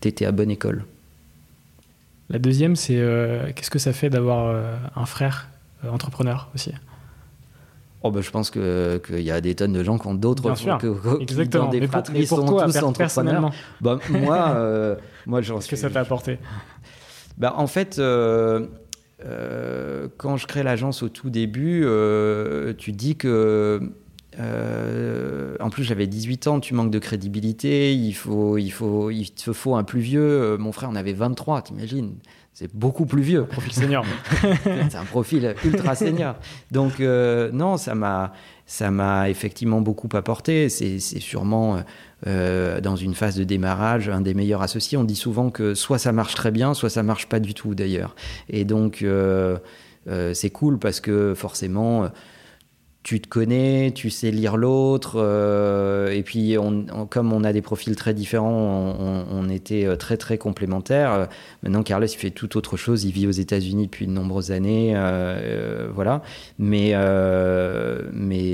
[0.00, 0.84] tu étais à bonne école.
[2.28, 3.02] La deuxième, c'est
[3.56, 4.54] qu'est-ce que ça fait d'avoir
[4.94, 5.48] un frère
[5.82, 6.72] entrepreneur aussi?
[8.02, 10.42] Oh ben, je pense qu'il y a des tonnes de gens qui ont d'autres
[10.78, 11.68] que, Exactement.
[11.68, 13.50] des fratries sont toi, tous entrepreneurs.
[13.80, 14.96] Bah, moi, euh,
[15.26, 16.38] moi j'en Qu'est-ce que ça t'a apporté
[17.36, 18.66] bah, En fait, euh,
[19.24, 21.86] euh, quand je crée l'agence au tout début,
[22.78, 23.80] tu dis que.
[24.38, 29.52] en plus, j'avais 18 ans, tu manques de crédibilité, il, faut, il, faut, il te
[29.52, 30.56] faut un plus vieux.
[30.56, 32.14] Mon frère en avait 23, t'imagines?
[32.52, 33.44] C'est beaucoup plus vieux.
[33.44, 34.04] profil senior.
[34.64, 36.34] c'est un profil ultra senior.
[36.70, 38.32] Donc euh, non, ça m'a
[38.66, 40.68] ça m'a effectivement beaucoup apporté.
[40.68, 41.82] C'est sûrement
[42.26, 44.98] euh, dans une phase de démarrage un des meilleurs associés.
[44.98, 47.74] On dit souvent que soit ça marche très bien, soit ça marche pas du tout
[47.74, 48.14] d'ailleurs.
[48.48, 49.58] Et donc euh,
[50.34, 52.10] c'est cool parce que forcément
[53.02, 56.56] tu te connais, tu sais lire l'autre, euh, et puis
[57.08, 58.50] comme on a des profils très différents,
[59.30, 61.28] on, était euh, très très complémentaires.
[61.62, 64.92] Maintenant, Carlos il fait tout autre chose, il vit aux États-Unis depuis de nombreuses années,
[64.94, 66.22] euh, voilà.
[66.58, 66.92] Mais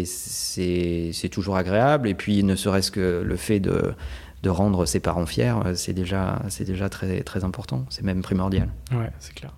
[0.05, 3.95] c'est toujours agréable, et puis ne serait-ce que le fait de
[4.43, 8.69] de rendre ses parents fiers, c'est déjà déjà très très important, c'est même primordial.
[8.93, 9.53] Ouais, c'est clair.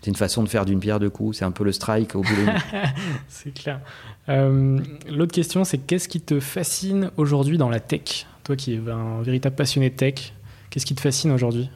[0.00, 1.38] C'est une façon de faire d'une pierre deux coups.
[1.38, 2.52] C'est un peu le strike au boulot.
[3.28, 3.80] c'est clair.
[4.28, 4.78] Euh,
[5.08, 8.26] l'autre question, c'est qu'est-ce qui te fascine aujourd'hui dans la tech?
[8.44, 10.32] Toi qui es un véritable passionné de tech,
[10.70, 11.70] qu'est-ce qui te fascine aujourd'hui?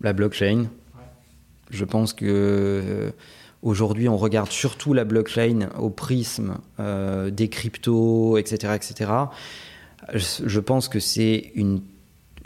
[0.00, 0.66] La blockchain.
[1.70, 3.10] Je pense que euh,
[3.62, 9.10] aujourd'hui, on regarde surtout la blockchain au prisme euh, des cryptos, etc., etc.
[10.12, 11.80] je pense que c'est une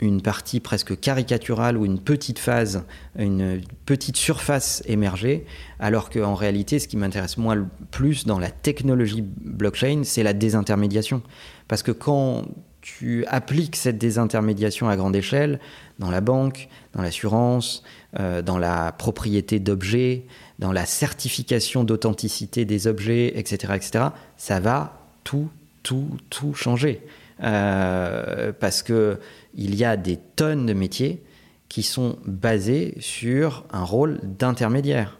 [0.01, 2.83] une partie presque caricaturale ou une petite phase,
[3.17, 5.45] une petite surface émergée,
[5.79, 10.33] alors qu'en réalité, ce qui m'intéresse moi le plus dans la technologie blockchain, c'est la
[10.33, 11.21] désintermédiation.
[11.67, 12.45] Parce que quand
[12.81, 15.59] tu appliques cette désintermédiation à grande échelle,
[15.99, 17.83] dans la banque, dans l'assurance,
[18.19, 20.25] euh, dans la propriété d'objets,
[20.57, 25.49] dans la certification d'authenticité des objets, etc., etc., ça va tout,
[25.83, 27.05] tout, tout changer.
[27.43, 29.19] Euh, parce que
[29.55, 31.23] il y a des tonnes de métiers
[31.69, 35.19] qui sont basés sur un rôle d'intermédiaire.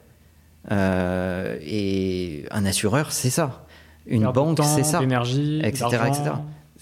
[0.69, 3.65] Euh, et un assureur, c'est ça.
[4.05, 5.01] Une banque, c'est ça.
[5.01, 6.31] Énergie, etc., etc.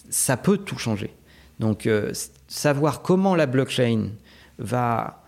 [0.10, 1.14] Ça peut tout changer.
[1.60, 2.12] Donc, euh,
[2.48, 4.10] savoir comment la blockchain
[4.58, 5.24] va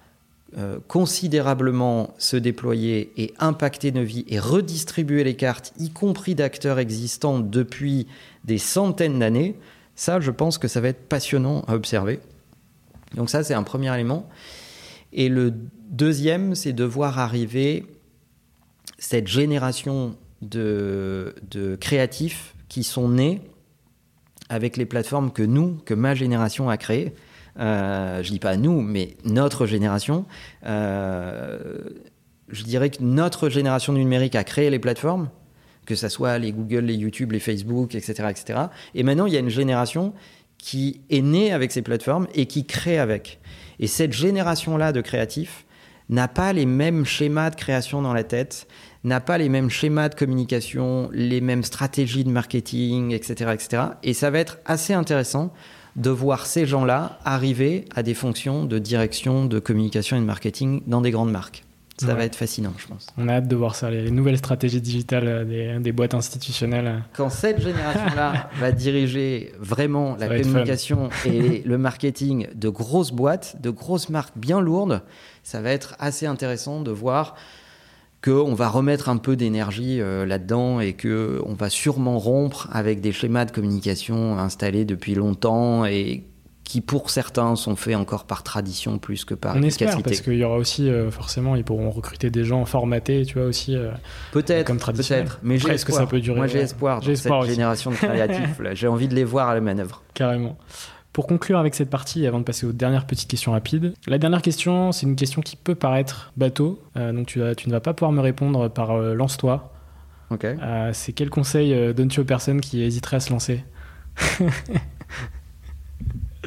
[0.57, 6.79] euh, considérablement se déployer et impacter nos vies et redistribuer les cartes, y compris d'acteurs
[6.79, 8.07] existants depuis
[8.43, 9.55] des centaines d'années,
[10.01, 12.19] ça, je pense que ça va être passionnant à observer.
[13.13, 14.27] Donc ça, c'est un premier élément.
[15.13, 15.53] Et le
[15.91, 17.85] deuxième, c'est de voir arriver
[18.97, 21.35] cette génération de,
[21.79, 23.41] créatifs qui sont nés
[24.49, 27.13] avec les plateformes que nous, que ma génération a créées.
[27.59, 30.25] Euh, je dis pas nous, mais notre génération.
[30.65, 31.59] Euh,
[32.47, 35.29] je dirais que notre génération numérique a créé les plateformes,
[35.91, 38.59] que ce soit les Google, les YouTube, les Facebook, etc., etc.
[38.95, 40.13] Et maintenant, il y a une génération
[40.57, 43.41] qui est née avec ces plateformes et qui crée avec.
[43.79, 45.65] Et cette génération-là de créatifs
[46.07, 48.67] n'a pas les mêmes schémas de création dans la tête,
[49.03, 53.83] n'a pas les mêmes schémas de communication, les mêmes stratégies de marketing, etc., etc.
[54.03, 55.51] Et ça va être assez intéressant
[55.97, 60.83] de voir ces gens-là arriver à des fonctions de direction, de communication et de marketing
[60.87, 61.65] dans des grandes marques.
[62.05, 62.19] Ça Ouais.
[62.19, 63.07] va être fascinant, je pense.
[63.17, 66.13] On a hâte de voir ça, les, les nouvelles stratégies digitales euh, des, des boîtes
[66.13, 67.03] institutionnelles.
[67.15, 73.57] Quand cette génération-là va diriger vraiment Ça la communication et le marketing de grosses boîtes,
[73.61, 75.01] de grosses marques bien lourdes,
[75.43, 77.35] ça va être assez intéressant de voir
[78.23, 83.01] qu'on va remettre un peu d'énergie euh, là-dedans et que on va sûrement rompre avec
[83.01, 86.25] des schémas de communication installés depuis longtemps et
[86.71, 90.35] qui pour certains sont faits encore par tradition plus que par On espère, parce qu'il
[90.35, 93.75] y aura aussi, euh, forcément, ils pourront recruter des gens formatés, tu vois, aussi.
[93.75, 93.91] euh,
[94.31, 95.97] Peut-être, comme peut-être, mais j'ai est-ce que espoir.
[95.97, 97.49] ça peut durer Moi, j'ai espoir J'ai cette espoir aussi.
[97.51, 98.61] génération de créatifs.
[98.71, 100.01] J'ai envie de les voir à la manœuvre.
[100.13, 100.57] Carrément.
[101.11, 104.41] Pour conclure avec cette partie, avant de passer aux dernières petites questions rapides, la dernière
[104.41, 107.93] question, c'est une question qui peut paraître bateau, euh, donc tu, tu ne vas pas
[107.93, 109.73] pouvoir me répondre par euh, lance-toi.
[110.29, 110.47] Ok.
[110.93, 113.65] C'est quel conseil donnes-tu aux personnes qui hésiteraient à se lancer?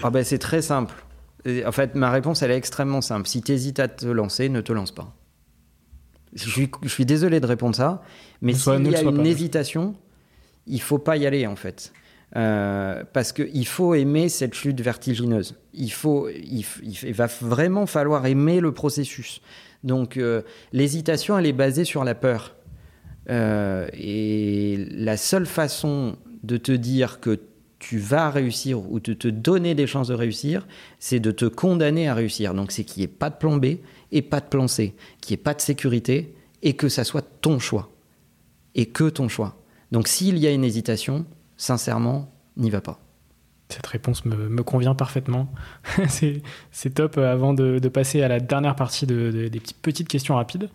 [0.02, 0.94] Ah ben, c'est très simple.
[1.44, 3.28] Et En fait, ma réponse, elle est extrêmement simple.
[3.28, 5.14] Si tu hésites à te lancer, ne te lance pas.
[6.34, 8.02] Je suis, je suis désolé de répondre ça,
[8.42, 9.24] mais s'il y a une pas.
[9.24, 9.94] hésitation,
[10.66, 11.92] il faut pas y aller en fait.
[12.34, 15.54] Euh, parce qu'il faut aimer cette chute vertigineuse.
[15.72, 19.40] Il, faut, il, il va vraiment falloir aimer le processus.
[19.84, 20.42] Donc euh,
[20.72, 22.56] l'hésitation, elle est basée sur la peur.
[23.30, 27.38] Euh, et la seule façon de te dire que
[27.88, 30.66] tu vas réussir ou de te donner des chances de réussir,
[30.98, 32.54] c'est de te condamner à réussir.
[32.54, 33.66] Donc c'est qu'il n'y ait pas de plan B
[34.10, 37.26] et pas de plan C, qu'il n'y ait pas de sécurité et que ça soit
[37.42, 37.90] ton choix.
[38.74, 39.56] Et que ton choix.
[39.92, 41.26] Donc s'il y a une hésitation,
[41.58, 43.00] sincèrement, n'y va pas.
[43.68, 45.48] Cette réponse me, convient parfaitement.
[46.08, 47.18] c'est top.
[47.18, 50.68] Euh, Avant de, passer à la dernière partie de- de- des petites, questions rapides,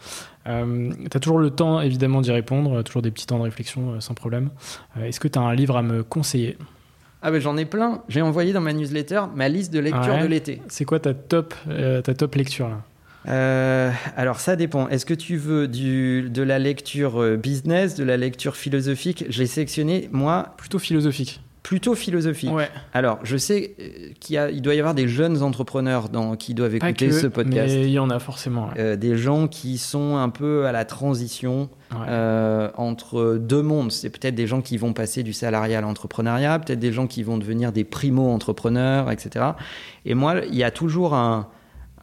[0.45, 3.93] tu as toujours le temps évidemment d'y répondre, euh, toujours des petits temps de réflexion
[3.93, 4.49] euh, sans problème.
[4.97, 6.57] Euh, Est-ce que tu as un livre à me conseiller?
[7.21, 8.01] Ah ben j'en ai plein.
[8.07, 10.21] J'ai envoyé dans ma newsletter ma liste de lecture Ouais.
[10.21, 10.61] de l'été.
[10.69, 12.81] C'est quoi ta top, euh, ta top lecture là?
[13.27, 14.87] Euh, alors ça dépend.
[14.87, 19.25] Est-ce que tu veux du, de la lecture euh, business, de la lecture philosophique?
[19.27, 21.41] J'ai sélectionné, moi, Plutôt philosophique.
[21.63, 22.51] Plutôt philosophique.
[22.53, 22.69] Ouais.
[22.93, 27.09] Alors, je sais euh, qu'il doit y avoir des jeunes entrepreneurs dans, qui doivent écouter
[27.09, 27.73] que, ce podcast.
[27.75, 28.67] mais il y en a forcément.
[28.69, 28.73] ouais.
[28.79, 32.05] Euh, des gens qui sont un peu à la transition Ouais.
[32.07, 33.91] euh, entre deux mondes.
[33.91, 37.23] C'est peut-être des gens qui vont passer du salariat à l'entrepreneuriat, peut-être des gens qui
[37.23, 39.45] vont devenir des primo-entrepreneurs, etc.
[40.05, 41.47] Et moi, il y a toujours un,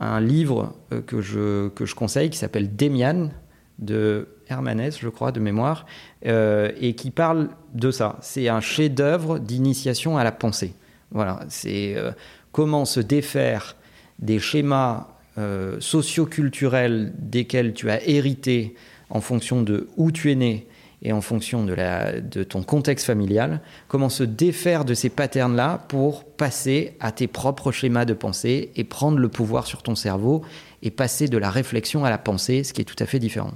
[0.00, 0.74] un livre
[1.07, 3.30] que, je, que je conseille qui s'appelle Demian
[3.78, 5.86] de Hermanès, je crois, de mémoire,
[6.26, 8.16] euh, et qui parle de ça.
[8.22, 10.74] C'est un chef-d'œuvre d'initiation à la pensée.
[11.10, 12.12] Voilà, c'est euh,
[12.52, 13.76] comment se défaire
[14.18, 15.08] des schémas
[15.38, 18.74] euh, socioculturels desquels tu as hérité
[19.10, 20.66] en fonction de où tu es né
[21.02, 21.76] et en fonction de,
[22.20, 27.70] de ton contexte familial, comment se défaire de ces patterns-là pour passer à tes propres
[27.70, 30.42] schémas de pensée et prendre le pouvoir sur ton cerveau
[30.82, 33.52] et passer de la réflexion à la pensée, ce qui est tout à fait différent.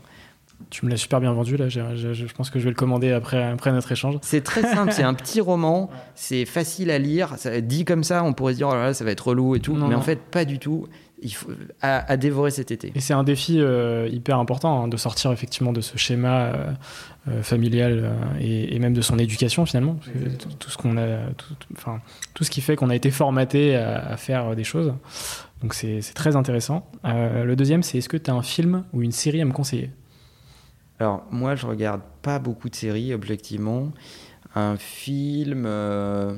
[0.69, 1.69] Tu me l'as super bien vendu là.
[1.71, 4.17] je pense que je vais le commander après, après notre échange.
[4.21, 7.35] C'est très simple, c'est un petit roman, c'est facile à lire.
[7.39, 9.57] Ça, dit comme ça, on pourrait se dire oh là là, ça va être relou
[9.57, 10.01] et tout, Non, mais non.
[10.01, 10.87] en fait pas du tout.
[11.23, 11.49] Il faut
[11.83, 12.93] à, à dévorer cet été.
[12.95, 16.55] Et c'est un défi euh, hyper important hein, de sortir effectivement de ce schéma euh,
[17.29, 18.11] euh, familial
[18.41, 19.97] et, et même de son éducation finalement.
[20.39, 22.01] Tout, tout ce qu'on a, tout, tout- enfin,
[22.33, 24.95] tout ce qui fait qu'on a été formaté à, à faire des choses.
[25.63, 26.87] Donc c'est c'est très intéressant.
[27.05, 29.53] Euh, le deuxième, c'est est-ce que tu as un film ou une série à me
[29.53, 29.91] conseiller?
[30.99, 33.91] Alors moi je regarde pas beaucoup de séries objectivement.
[34.55, 36.35] Un film euh,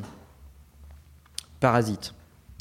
[1.60, 2.14] Parasite.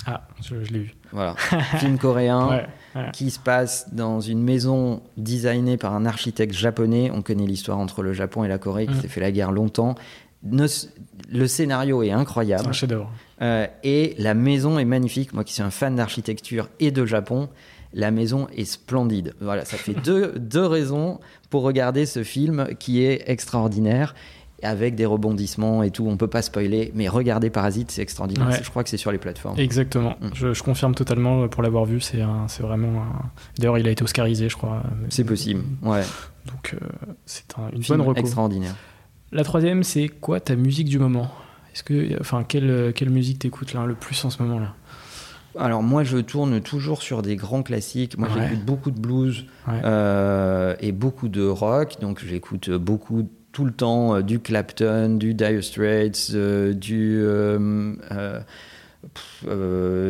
[0.05, 0.95] Ah, je, je l'ai vu.
[1.11, 1.35] Voilà,
[1.79, 2.47] film coréen.
[2.49, 2.67] Ouais,
[3.13, 7.11] qui se passe dans une maison designée par un architecte japonais.
[7.13, 9.01] On connaît l'histoire entre le Japon et la Corée qui Mm.
[9.01, 9.95] s'est fait la guerre longtemps.
[10.43, 13.11] Le scénario est C'est incroyable un chef-d'œuvre.
[13.41, 15.33] Euh, et la maison est magnifique.
[15.33, 17.49] Moi qui suis un fan d'architecture et de Japon,
[17.93, 19.33] la maison est splendide.
[19.41, 21.19] Voilà, ça fait deux, deux raisons
[21.49, 24.13] pour regarder ce film qui est extraordinaire.
[24.63, 26.05] avec des rebondissements et tout.
[26.07, 28.47] On peut pas spoiler, mais regardez Parasite, c'est extraordinaire.
[28.47, 28.59] Ouais.
[28.63, 29.57] Je crois que c'est sur les plateformes.
[29.59, 30.15] Exactement.
[30.21, 30.27] Mm.
[30.35, 31.99] Je, je confirme totalement euh, pour l'avoir vu.
[31.99, 32.19] C'est
[32.59, 33.01] vraiment.
[33.01, 34.83] un- D'ailleurs, il a été Oscarisé, je crois.
[35.09, 35.63] C'est possible.
[35.81, 36.03] Ouais.
[36.45, 36.85] Donc, euh,
[37.25, 38.19] c'est un- une Film bonne reco.
[38.19, 38.75] extraordinaire.
[39.31, 41.27] La troisième, c'est quoi ta musique du moment?
[41.73, 44.73] Est-ce que, enfin, quelle, quelle musique t'écoutes là le plus en ce moment là
[45.57, 48.17] Alors moi, je tourne toujours sur des grands classiques.
[48.17, 48.41] Moi, Ouais.
[48.49, 49.79] j'écoute beaucoup de blues Ouais.
[49.83, 51.95] euh, et beaucoup de rock.
[52.01, 57.21] Donc, j'écoute beaucoup tout le temps euh, du Clapton, du Dire Straits, euh, du
[59.13, 59.45] pff,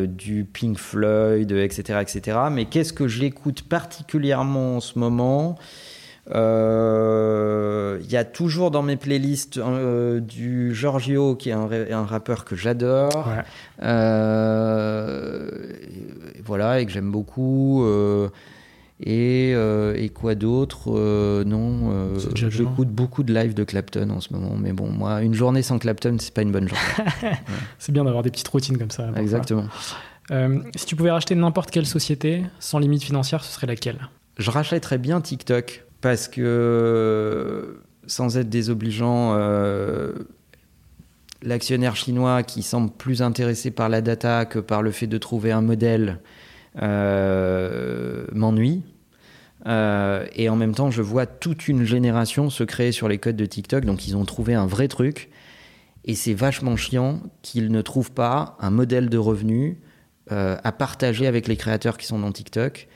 [0.08, 2.38] du Pink Floyd, etc., etc.
[2.50, 5.56] Mais qu'est-ce que j'écoute particulièrement en ce moment?
[6.28, 12.04] Il y a toujours dans mes playlists euh, du Giorgio, qui est un, ra- un
[12.04, 13.26] rappeur que j'adore.
[13.28, 13.42] Ouais.
[13.82, 15.48] Euh,
[16.36, 17.84] et voilà, et que j'aime beaucoup.
[17.84, 18.28] euh,
[19.04, 24.20] et, euh, et quoi d'autre Euh, Non, euh, j'écoute beaucoup de live de Clapton en
[24.20, 24.54] ce moment.
[24.56, 27.34] Mais bon, moi, une journée sans Clapton, c'est pas une bonne journée.
[27.80, 29.08] C'est bien d'avoir des petites routines comme ça.
[29.16, 29.64] Exactement.
[30.30, 34.08] Euh, si tu pouvais racheter n'importe quelle société sans limite financière, ce serait laquelle?
[34.38, 40.12] Je rachèterais bien TikTok parce que, sans être désobligeant, euh,
[41.42, 45.52] l'actionnaire chinois qui semble plus intéressé par la data que par le fait de trouver
[45.52, 46.20] un modèle
[46.82, 48.82] euh, m'ennuie.
[49.66, 53.36] Euh, et en même temps, je vois toute une génération se créer sur les codes
[53.36, 53.84] de TikTok.
[53.84, 55.30] Donc, ils ont trouvé un vrai truc.
[56.04, 59.78] Et c'est vachement chiant qu'ils ne trouvent pas un modèle de revenu
[60.30, 62.88] à partager avec les créateurs qui sont dans TikTok.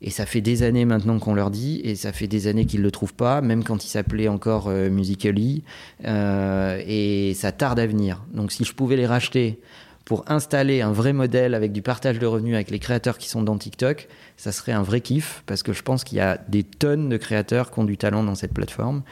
[0.00, 2.80] Et ça fait des années maintenant qu'on leur dit, et ça fait des années qu'ils
[2.80, 5.64] ne le trouvent pas, même quand il s'appelait encore euh, Musical.ly.
[6.04, 8.24] Euh, et ça tarde à venir.
[8.32, 9.58] Donc si je pouvais les racheter
[10.04, 13.42] pour installer un vrai modèle avec du partage de revenus avec les créateurs qui sont
[13.42, 16.62] dans TikTok, ça serait un vrai kiff, parce que je pense qu'il y a des
[16.62, 19.02] tonnes de créateurs qui ont du talent dans cette plateforme,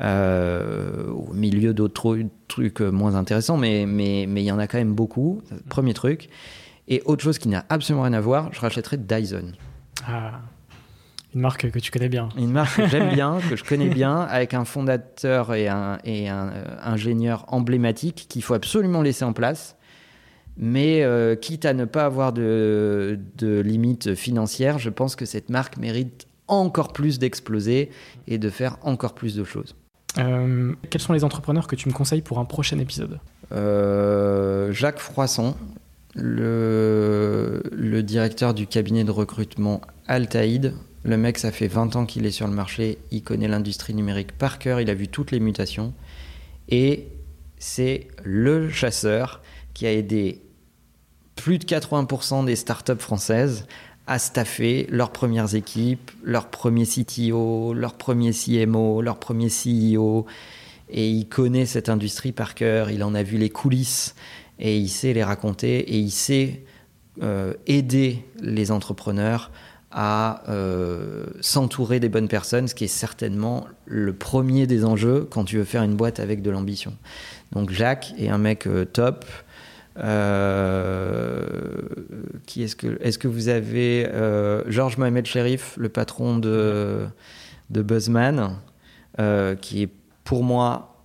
[0.00, 4.66] euh, au milieu d'autres tru- trucs moins intéressants, mais mais mais il y en a
[4.66, 5.40] quand même beaucoup.
[5.68, 6.28] Premier truc.
[6.88, 9.52] Et autre chose qui n'a absolument rien à voir, je rachèterais Dyson.
[10.06, 10.40] Ah,
[11.34, 12.28] Une marque que tu connais bien.
[12.36, 16.28] Une marque que j'aime bien, que je connais bien, avec un fondateur et un, et
[16.28, 19.76] un euh, ingénieur emblématique qu'il faut absolument laisser en place.
[20.58, 25.48] Mais euh, quitte à ne pas avoir de, de limite financière, je pense que cette
[25.48, 27.90] marque mérite encore plus d'exploser
[28.26, 29.74] et de faire encore plus de choses.
[30.18, 33.18] Euh, quels sont les entrepreneurs que tu me conseilles pour un prochain épisode?
[33.52, 35.54] Euh, Jacques Froisson,
[36.14, 40.74] le, le directeur du cabinet de recrutement Altaïd.
[41.04, 44.32] Le mec, ça fait 20 ans qu'il est sur le marché, il connaît l'industrie numérique
[44.32, 45.94] par cœur, il a vu toutes les mutations.
[46.68, 47.08] Et
[47.58, 49.42] c'est le chasseur
[49.74, 50.42] qui a aidé
[51.34, 53.66] plus de 80% des startups françaises
[54.06, 60.26] à staffer leurs premières équipes, leurs premiers CTO, leurs premiers CMO, leurs premiers CEO.
[60.88, 64.14] Et il connaît cette industrie par cœur, il en a vu les coulisses
[64.58, 66.64] et il sait les raconter et il sait
[67.22, 69.50] euh, aider les entrepreneurs
[69.92, 75.44] à euh, s'entourer des bonnes personnes, ce qui est certainement le premier des enjeux quand
[75.44, 76.96] tu veux faire une boîte avec de l'ambition.
[77.52, 79.24] Donc Jacques est un mec euh, top.
[79.98, 81.42] Euh,
[82.46, 84.10] qui est-ce que est-ce que vous avez
[84.66, 87.06] Georges Mohamed Sherif, le patron de
[87.68, 88.56] de Buzzman,
[89.60, 89.90] qui est
[90.24, 90.96] pour moi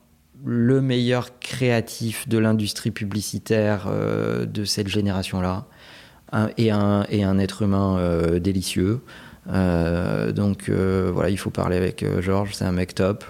[0.45, 5.65] le meilleur créatif de l'industrie publicitaire de cette génération-là,
[6.31, 8.99] Un- et, un, et un être humain euh, délicieux.
[9.49, 13.23] Euh, donc euh, voilà, il faut parler avec Georges, c'est un mec top.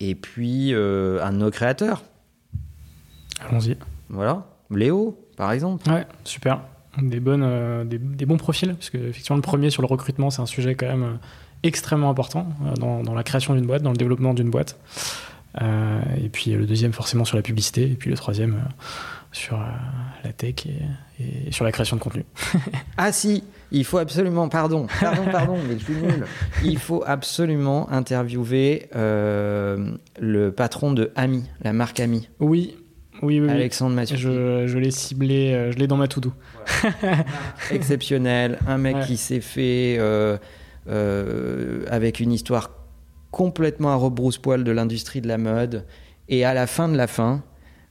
[0.00, 2.04] Et puis un de nos créateurs,
[3.48, 3.76] Allons-y.
[4.08, 5.88] voilà, Léo, par exemple.
[5.90, 6.60] Ouais, super.
[7.00, 10.40] Des, bonnes, des, des bons profils, parce que effectivement, le premier sur le recrutement, c'est
[10.42, 11.18] un sujet quand même
[11.62, 12.46] extrêmement important
[12.78, 14.78] dans, dans la création d'une boîte, dans le développement d'une boîte.
[15.62, 17.82] Euh, et puis le deuxième, forcément, sur la publicité.
[17.90, 18.68] Et puis le troisième, euh,
[19.32, 19.64] sur euh,
[20.24, 22.24] la tech et, et sur la création de contenu.
[22.98, 23.42] Ah si,
[23.72, 26.24] il faut absolument, pardon, pardon, pardon, mais je suis nul.
[26.64, 32.76] Il faut absolument interviewer euh, le patron de Ami, la marque Ami, Oui,
[33.22, 33.46] oui, oui.
[33.46, 33.50] oui.
[33.50, 34.16] Alexandre Mathieu.
[34.16, 36.32] Je, je l'ai ciblé, euh, je l'ai dans ma to-do.
[37.70, 39.02] Exceptionnel, un mec Ouais.
[39.06, 40.36] qui s'est fait euh,
[40.88, 42.70] euh, avec une histoire
[43.36, 45.84] complètement à rebrousse-poil de l'industrie de la mode.
[46.30, 47.42] Et à la fin de la fin,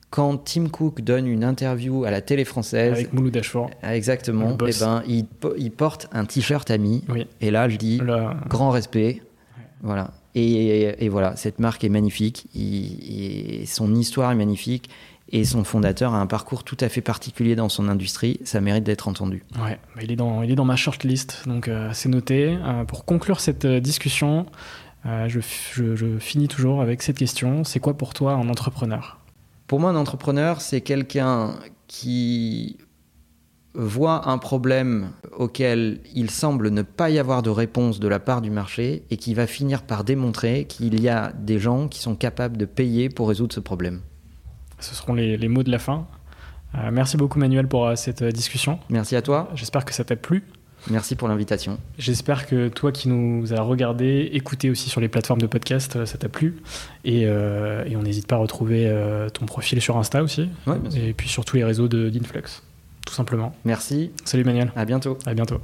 [0.10, 3.70] quand Tim Cook donne une interview à la télé française, Avec Mouloud Achour.
[3.84, 7.04] Ah, exactement, Le eh ben, il, po- il porte un t-shirt Ami.
[7.10, 7.28] Oui.
[7.42, 8.02] Et là, je dis,
[8.50, 9.22] grand respect.
[9.84, 10.16] Voilà.
[10.34, 12.48] Et, et voilà, cette marque est magnifique.
[12.56, 14.90] Il- et son histoire est magnifique.
[15.32, 18.40] Et son fondateur a un parcours tout à fait particulier dans son industrie.
[18.44, 19.44] Ça mérite d'être entendu.
[19.64, 22.56] Ouais, bah, il, est dans, il est dans ma shortlist, donc euh, c'est noté.
[22.64, 23.66] Euh, pour conclure cette
[25.06, 25.40] euh, je,
[25.96, 27.64] je finis toujours avec cette question.
[27.64, 29.20] C'est quoi pour toi un entrepreneur?
[29.68, 31.56] Pour moi, un entrepreneur, c'est quelqu'un
[31.88, 32.78] qui
[33.78, 38.42] voit un problème auquel il semble ne pas y avoir de réponse de la part
[38.42, 42.16] du marché et qui va finir par démontrer qu'il y a des gens qui sont
[42.16, 44.02] capables de payer pour résoudre ce problème.
[44.80, 46.08] Ce seront les, mots de la fin.
[46.76, 48.80] Euh, merci beaucoup Manuel pour euh, cette discussion.
[48.90, 49.50] Merci à toi.
[49.56, 50.44] J'espère que ça t'a plu.
[50.90, 51.78] Merci pour l'invitation.
[51.98, 56.18] J'espère que toi qui nous as regardé, écouté aussi sur les plateformes de podcast, ça
[56.18, 56.58] t'a plu.
[57.04, 58.94] Et, on n'hésite pas à retrouver
[59.34, 60.50] ton profil sur Insta aussi.
[60.96, 62.62] et puis sur tous les réseaux d'Influx
[63.06, 63.56] tout simplement.
[63.64, 64.12] Merci.
[64.26, 64.72] Salut Manuel.
[64.76, 65.18] À bientôt.
[65.26, 65.62] À bientôt.